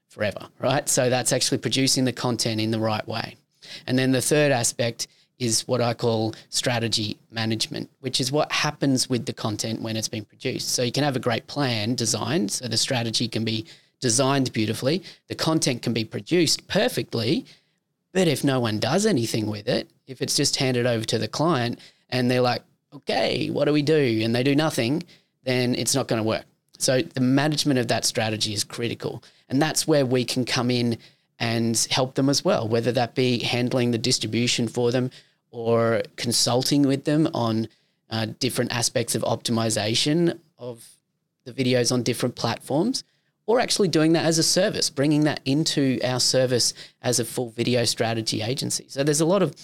forever, 0.08 0.48
right? 0.60 0.88
So 0.88 1.10
that's 1.10 1.32
actually 1.32 1.58
producing 1.58 2.04
the 2.04 2.12
content 2.12 2.60
in 2.60 2.70
the 2.70 2.78
right 2.78 3.06
way. 3.06 3.36
And 3.86 3.98
then 3.98 4.12
the 4.12 4.22
third 4.22 4.52
aspect 4.52 5.06
is 5.38 5.66
what 5.66 5.80
I 5.80 5.94
call 5.94 6.34
strategy 6.48 7.18
management, 7.30 7.90
which 8.00 8.20
is 8.20 8.30
what 8.30 8.50
happens 8.52 9.08
with 9.08 9.26
the 9.26 9.32
content 9.32 9.82
when 9.82 9.96
it's 9.96 10.08
been 10.08 10.24
produced. 10.24 10.68
So 10.68 10.82
you 10.82 10.92
can 10.92 11.04
have 11.04 11.16
a 11.16 11.20
great 11.20 11.46
plan 11.46 11.94
designed, 11.94 12.52
so 12.52 12.68
the 12.68 12.76
strategy 12.76 13.26
can 13.26 13.44
be 13.44 13.66
designed 14.00 14.52
beautifully, 14.52 15.02
the 15.28 15.34
content 15.34 15.82
can 15.82 15.92
be 15.92 16.04
produced 16.04 16.66
perfectly, 16.68 17.46
but 18.12 18.28
if 18.28 18.44
no 18.44 18.60
one 18.60 18.78
does 18.78 19.06
anything 19.06 19.46
with 19.46 19.66
it, 19.66 19.90
if 20.06 20.22
it's 20.22 20.36
just 20.36 20.56
handed 20.56 20.86
over 20.86 21.04
to 21.04 21.18
the 21.18 21.26
client 21.26 21.80
and 22.10 22.30
they're 22.30 22.40
like, 22.40 22.62
okay, 22.92 23.50
what 23.50 23.64
do 23.64 23.72
we 23.72 23.82
do? 23.82 24.20
And 24.22 24.34
they 24.34 24.44
do 24.44 24.54
nothing, 24.54 25.02
then 25.42 25.74
it's 25.74 25.94
not 25.94 26.06
going 26.06 26.22
to 26.22 26.28
work. 26.28 26.44
So 26.78 27.02
the 27.02 27.20
management 27.20 27.78
of 27.78 27.88
that 27.88 28.04
strategy 28.04 28.52
is 28.52 28.64
critical. 28.64 29.22
And 29.48 29.60
that's 29.60 29.86
where 29.86 30.06
we 30.06 30.24
can 30.24 30.44
come 30.44 30.70
in 30.70 30.98
and 31.38 31.76
help 31.90 32.14
them 32.14 32.28
as 32.28 32.44
well, 32.44 32.68
whether 32.68 32.92
that 32.92 33.14
be 33.14 33.38
handling 33.40 33.90
the 33.90 33.98
distribution 33.98 34.68
for 34.68 34.90
them 34.92 35.10
or 35.50 36.02
consulting 36.16 36.82
with 36.82 37.04
them 37.04 37.28
on 37.34 37.68
uh, 38.10 38.26
different 38.38 38.72
aspects 38.72 39.14
of 39.14 39.22
optimization 39.22 40.38
of 40.58 40.86
the 41.44 41.52
videos 41.52 41.92
on 41.92 42.02
different 42.02 42.34
platforms, 42.34 43.04
or 43.46 43.60
actually 43.60 43.88
doing 43.88 44.12
that 44.14 44.24
as 44.24 44.38
a 44.38 44.42
service, 44.42 44.88
bringing 44.88 45.24
that 45.24 45.40
into 45.44 46.00
our 46.02 46.20
service 46.20 46.72
as 47.02 47.20
a 47.20 47.24
full 47.24 47.50
video 47.50 47.84
strategy 47.84 48.40
agency. 48.40 48.86
So 48.88 49.04
there's 49.04 49.20
a 49.20 49.26
lot 49.26 49.42
of 49.42 49.54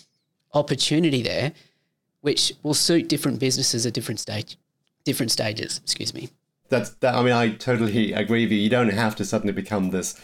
opportunity 0.52 1.22
there, 1.22 1.52
which 2.20 2.52
will 2.62 2.74
suit 2.74 3.08
different 3.08 3.38
businesses 3.38 3.86
at 3.86 3.94
different 3.94 4.20
stage, 4.20 4.58
different 5.04 5.32
stages. 5.32 5.80
Excuse 5.82 6.12
me 6.12 6.28
that's 6.70 6.90
that. 7.00 7.14
I 7.14 7.22
mean, 7.22 7.32
I 7.32 7.50
totally 7.50 8.12
agree 8.12 8.44
with 8.44 8.52
you. 8.52 8.58
You 8.58 8.70
don't 8.70 8.90
have 8.90 9.14
to 9.16 9.24
suddenly 9.24 9.52
become 9.52 9.90
this 9.90 10.18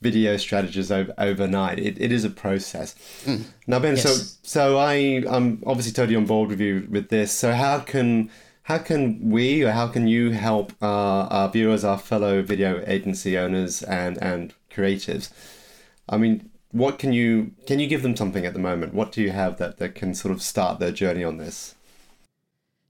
video 0.00 0.36
strategist 0.36 0.90
over, 0.92 1.12
overnight. 1.18 1.78
It, 1.78 2.00
it 2.00 2.12
is 2.12 2.24
a 2.24 2.30
process. 2.30 2.94
Mm. 3.24 3.44
Now, 3.66 3.80
Ben, 3.80 3.96
yes. 3.96 4.02
so 4.02 4.36
so 4.42 4.78
I 4.78 5.22
I'm 5.28 5.62
obviously 5.66 5.92
totally 5.92 6.16
on 6.16 6.26
board 6.26 6.48
with 6.48 6.60
you 6.60 6.86
with 6.90 7.08
this. 7.08 7.32
So 7.32 7.52
how 7.52 7.80
can 7.80 8.30
how 8.62 8.78
can 8.78 9.30
we 9.30 9.64
or 9.64 9.72
how 9.72 9.88
can 9.88 10.06
you 10.06 10.30
help 10.30 10.72
our, 10.80 11.26
our 11.30 11.50
viewers, 11.50 11.84
our 11.84 11.98
fellow 11.98 12.42
video 12.42 12.82
agency 12.86 13.36
owners 13.36 13.82
and 13.82 14.22
and 14.22 14.54
creatives? 14.70 15.30
I 16.08 16.16
mean, 16.16 16.50
what 16.70 16.98
can 16.98 17.12
you 17.12 17.52
can 17.66 17.80
you 17.80 17.86
give 17.86 18.02
them 18.02 18.16
something 18.16 18.46
at 18.46 18.52
the 18.54 18.60
moment? 18.60 18.94
What 18.94 19.12
do 19.12 19.22
you 19.22 19.30
have 19.30 19.58
that 19.58 19.78
that 19.78 19.94
can 19.94 20.14
sort 20.14 20.32
of 20.32 20.42
start 20.42 20.78
their 20.78 20.92
journey 20.92 21.24
on 21.24 21.38
this? 21.38 21.74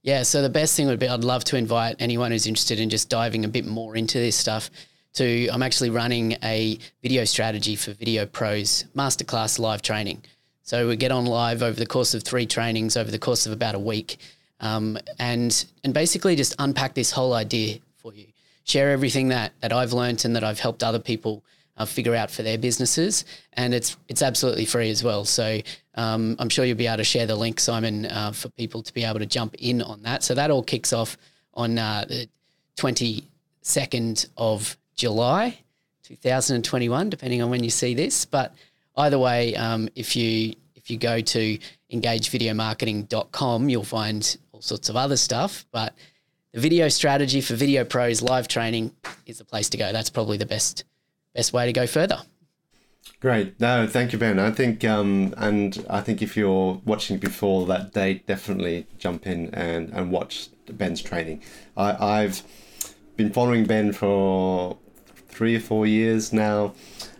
Yeah, 0.02 0.22
so 0.22 0.42
the 0.42 0.48
best 0.48 0.76
thing 0.76 0.86
would 0.86 0.98
be 0.98 1.08
I'd 1.08 1.24
love 1.24 1.44
to 1.44 1.56
invite 1.56 1.96
anyone 1.98 2.30
who's 2.30 2.46
interested 2.46 2.78
in 2.78 2.88
just 2.88 3.08
diving 3.08 3.44
a 3.44 3.48
bit 3.48 3.66
more 3.66 3.96
into 3.96 4.18
this 4.18 4.36
stuff 4.36 4.70
to 5.14 5.48
I'm 5.48 5.62
actually 5.62 5.90
running 5.90 6.36
a 6.42 6.78
video 7.02 7.24
strategy 7.24 7.74
for 7.74 7.92
video 7.92 8.24
pros 8.24 8.84
masterclass 8.94 9.58
live 9.58 9.82
training. 9.82 10.22
So 10.62 10.86
we 10.86 10.96
get 10.96 11.10
on 11.10 11.26
live 11.26 11.62
over 11.62 11.78
the 11.78 11.86
course 11.86 12.14
of 12.14 12.22
three 12.22 12.46
trainings 12.46 12.96
over 12.96 13.10
the 13.10 13.18
course 13.18 13.46
of 13.46 13.52
about 13.52 13.74
a 13.74 13.78
week, 13.78 14.18
um, 14.60 14.98
and 15.18 15.64
and 15.82 15.94
basically 15.94 16.36
just 16.36 16.54
unpack 16.58 16.94
this 16.94 17.10
whole 17.10 17.32
idea 17.32 17.78
for 17.96 18.14
you. 18.14 18.26
Share 18.64 18.90
everything 18.90 19.28
that 19.28 19.52
that 19.60 19.72
I've 19.72 19.92
learned 19.92 20.24
and 20.24 20.36
that 20.36 20.44
I've 20.44 20.60
helped 20.60 20.84
other 20.84 20.98
people 20.98 21.42
uh, 21.78 21.84
figure 21.84 22.14
out 22.14 22.30
for 22.30 22.42
their 22.42 22.58
businesses, 22.58 23.24
and 23.54 23.72
it's 23.72 23.96
it's 24.08 24.22
absolutely 24.22 24.66
free 24.66 24.90
as 24.90 25.02
well. 25.02 25.24
So 25.24 25.60
um, 25.94 26.36
I'm 26.38 26.48
sure 26.48 26.64
you'll 26.64 26.76
be 26.76 26.86
able 26.86 26.98
to 26.98 27.04
share 27.04 27.26
the 27.26 27.36
link, 27.36 27.60
Simon, 27.60 28.06
uh, 28.06 28.32
for 28.32 28.48
people 28.50 28.82
to 28.82 28.92
be 28.92 29.04
able 29.04 29.20
to 29.20 29.26
jump 29.26 29.54
in 29.58 29.80
on 29.80 30.02
that. 30.02 30.22
So 30.22 30.34
that 30.34 30.50
all 30.50 30.62
kicks 30.62 30.92
off 30.92 31.16
on 31.54 31.78
uh, 31.78 32.04
the 32.08 32.28
22nd 32.76 34.28
of 34.36 34.76
July, 34.96 35.58
2021, 36.04 37.10
depending 37.10 37.42
on 37.42 37.50
when 37.50 37.64
you 37.64 37.70
see 37.70 37.94
this. 37.94 38.24
But 38.24 38.54
either 38.96 39.18
way, 39.18 39.54
um, 39.54 39.88
if 39.94 40.16
you 40.16 40.54
if 40.74 40.90
you 40.90 40.98
go 40.98 41.20
to 41.20 41.58
engagevideomarketing.com, 41.92 43.68
you'll 43.68 43.84
find 43.84 44.36
all 44.52 44.62
sorts 44.62 44.88
of 44.88 44.96
other 44.96 45.16
stuff. 45.16 45.64
But 45.70 45.94
the 46.52 46.60
video 46.60 46.88
strategy 46.88 47.40
for 47.40 47.54
video 47.54 47.84
pros 47.84 48.22
live 48.22 48.48
training 48.48 48.92
is 49.26 49.38
the 49.38 49.44
place 49.44 49.68
to 49.70 49.76
go. 49.76 49.92
That's 49.92 50.10
probably 50.10 50.38
the 50.38 50.46
best 50.46 50.84
best 51.34 51.52
way 51.52 51.66
to 51.66 51.72
go 51.72 51.86
further. 51.86 52.20
Great. 53.20 53.58
No, 53.58 53.86
thank 53.86 54.12
you, 54.12 54.18
Ben. 54.18 54.38
I 54.38 54.50
think, 54.50 54.84
um, 54.84 55.34
and 55.36 55.84
I 55.90 56.00
think 56.00 56.22
if 56.22 56.36
you're 56.36 56.80
watching 56.84 57.18
before 57.18 57.66
that 57.66 57.92
date, 57.92 58.26
definitely 58.26 58.86
jump 58.98 59.26
in 59.26 59.52
and, 59.54 59.90
and 59.90 60.12
watch 60.12 60.48
Ben's 60.70 61.02
training. 61.02 61.42
I, 61.76 62.22
I've 62.22 62.42
been 63.16 63.32
following 63.32 63.64
Ben 63.64 63.92
for 63.92 64.78
three 65.28 65.56
or 65.56 65.60
four 65.60 65.86
years 65.86 66.32
now, 66.32 66.74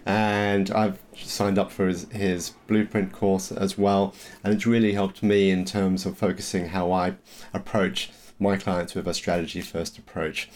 and 0.06 0.70
I've 0.70 1.00
signed 1.16 1.58
up 1.58 1.72
for 1.72 1.88
his, 1.88 2.08
his 2.12 2.50
blueprint 2.68 3.12
course 3.12 3.50
as 3.50 3.76
well, 3.76 4.14
and 4.44 4.54
it's 4.54 4.66
really 4.66 4.92
helped 4.92 5.22
me 5.22 5.50
in 5.50 5.64
terms 5.64 6.06
of 6.06 6.16
focusing 6.16 6.68
how 6.68 6.92
I 6.92 7.14
approach 7.52 8.10
my 8.38 8.56
clients 8.56 8.94
with 8.94 9.08
a 9.08 9.14
strategy 9.14 9.60
first 9.60 9.98
approach. 9.98 10.48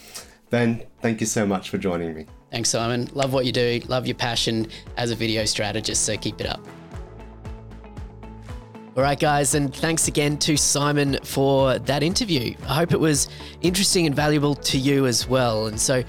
Ben, 0.51 0.85
thank 1.01 1.21
you 1.21 1.27
so 1.27 1.47
much 1.47 1.69
for 1.69 1.79
joining 1.79 2.15
me. 2.15 2.27
Thanks, 2.53 2.69
Simon. 2.69 3.09
Love 3.15 3.33
what 3.33 3.47
you 3.47 3.53
do, 3.53 3.81
love 3.89 4.07
your 4.07 4.15
passion 4.15 4.67
as 4.99 5.11
a 5.11 5.15
video 5.15 5.47
strategist, 5.47 6.05
so 6.05 6.19
keep 6.19 6.39
it 6.39 6.47
up. 6.47 6.61
All 8.95 9.03
right, 9.03 9.19
guys, 9.19 9.55
and 9.55 9.75
thanks 9.75 10.07
again 10.07 10.37
to 10.41 10.59
Simon 10.59 11.19
for 11.25 11.79
that 11.79 12.03
interview. 12.03 12.55
I 12.69 12.75
hope 12.75 12.93
it 12.93 13.01
was 13.01 13.31
interesting 13.63 14.05
and 14.05 14.15
valuable 14.15 14.55
to 14.55 14.77
you 14.77 15.07
as 15.07 15.27
well. 15.27 15.69
And 15.69 15.81
so, 15.81 16.05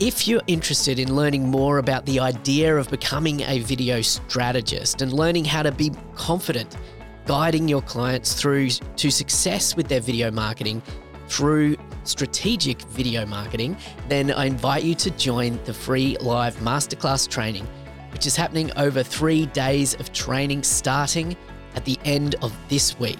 if 0.00 0.26
you're 0.26 0.42
interested 0.48 0.98
in 0.98 1.14
learning 1.14 1.48
more 1.48 1.78
about 1.78 2.04
the 2.06 2.18
idea 2.18 2.76
of 2.76 2.90
becoming 2.90 3.42
a 3.42 3.60
video 3.60 4.00
strategist 4.00 5.00
and 5.00 5.12
learning 5.12 5.44
how 5.44 5.62
to 5.62 5.70
be 5.70 5.92
confident 6.16 6.76
guiding 7.24 7.68
your 7.68 7.82
clients 7.82 8.34
through 8.34 8.70
to 8.70 9.10
success 9.10 9.76
with 9.76 9.86
their 9.86 10.00
video 10.00 10.30
marketing 10.30 10.82
through 11.28 11.76
strategic 12.08 12.82
video 12.82 13.24
marketing, 13.26 13.76
then 14.08 14.30
I 14.30 14.46
invite 14.46 14.82
you 14.82 14.94
to 14.96 15.10
join 15.10 15.58
the 15.64 15.74
free 15.74 16.16
live 16.20 16.56
masterclass 16.56 17.28
training, 17.28 17.66
which 18.12 18.26
is 18.26 18.34
happening 18.34 18.72
over 18.76 19.02
three 19.02 19.46
days 19.46 19.94
of 19.94 20.12
training 20.12 20.62
starting 20.62 21.36
at 21.74 21.84
the 21.84 21.98
end 22.04 22.34
of 22.42 22.56
this 22.68 22.98
week, 22.98 23.18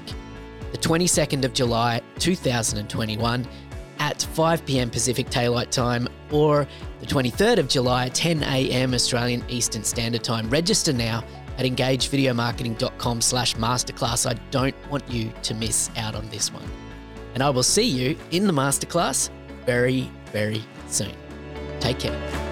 the 0.73 0.79
22nd 0.79 1.45
of 1.45 1.53
July 1.53 2.01
2021 2.19 3.47
at 4.01 4.23
5 4.23 4.65
pm 4.65 4.91
Pacific 4.91 5.29
Daylight 5.31 5.71
Time 5.71 6.09
or 6.31 6.67
the 7.01 7.07
23rd 7.07 7.59
of 7.59 7.69
July 7.69 8.09
10 8.09 8.43
a.m. 8.43 8.95
Australian 8.95 9.45
Eastern 9.49 9.85
Standard 9.85 10.25
Time. 10.25 10.49
Register 10.51 10.93
now 10.93 11.23
at 11.59 11.67
engagevideomarketing.com 11.67 13.21
slash 13.21 13.55
masterclass. 13.57 14.29
I 14.29 14.35
don't 14.51 14.75
want 14.91 15.09
you 15.11 15.33
to 15.43 15.55
miss 15.55 15.91
out 15.97 16.15
on 16.15 16.29
this 16.31 16.53
one. 16.53 16.88
And 17.39 17.45
I 17.45 17.51
will 17.51 17.63
see 17.63 17.85
you 17.85 18.19
in 18.33 18.49
the 18.49 18.53
masterclass 18.53 19.31
very, 19.65 20.11
very 20.33 20.61
soon. 20.89 21.13
Take 21.79 22.01
care. 22.01 22.48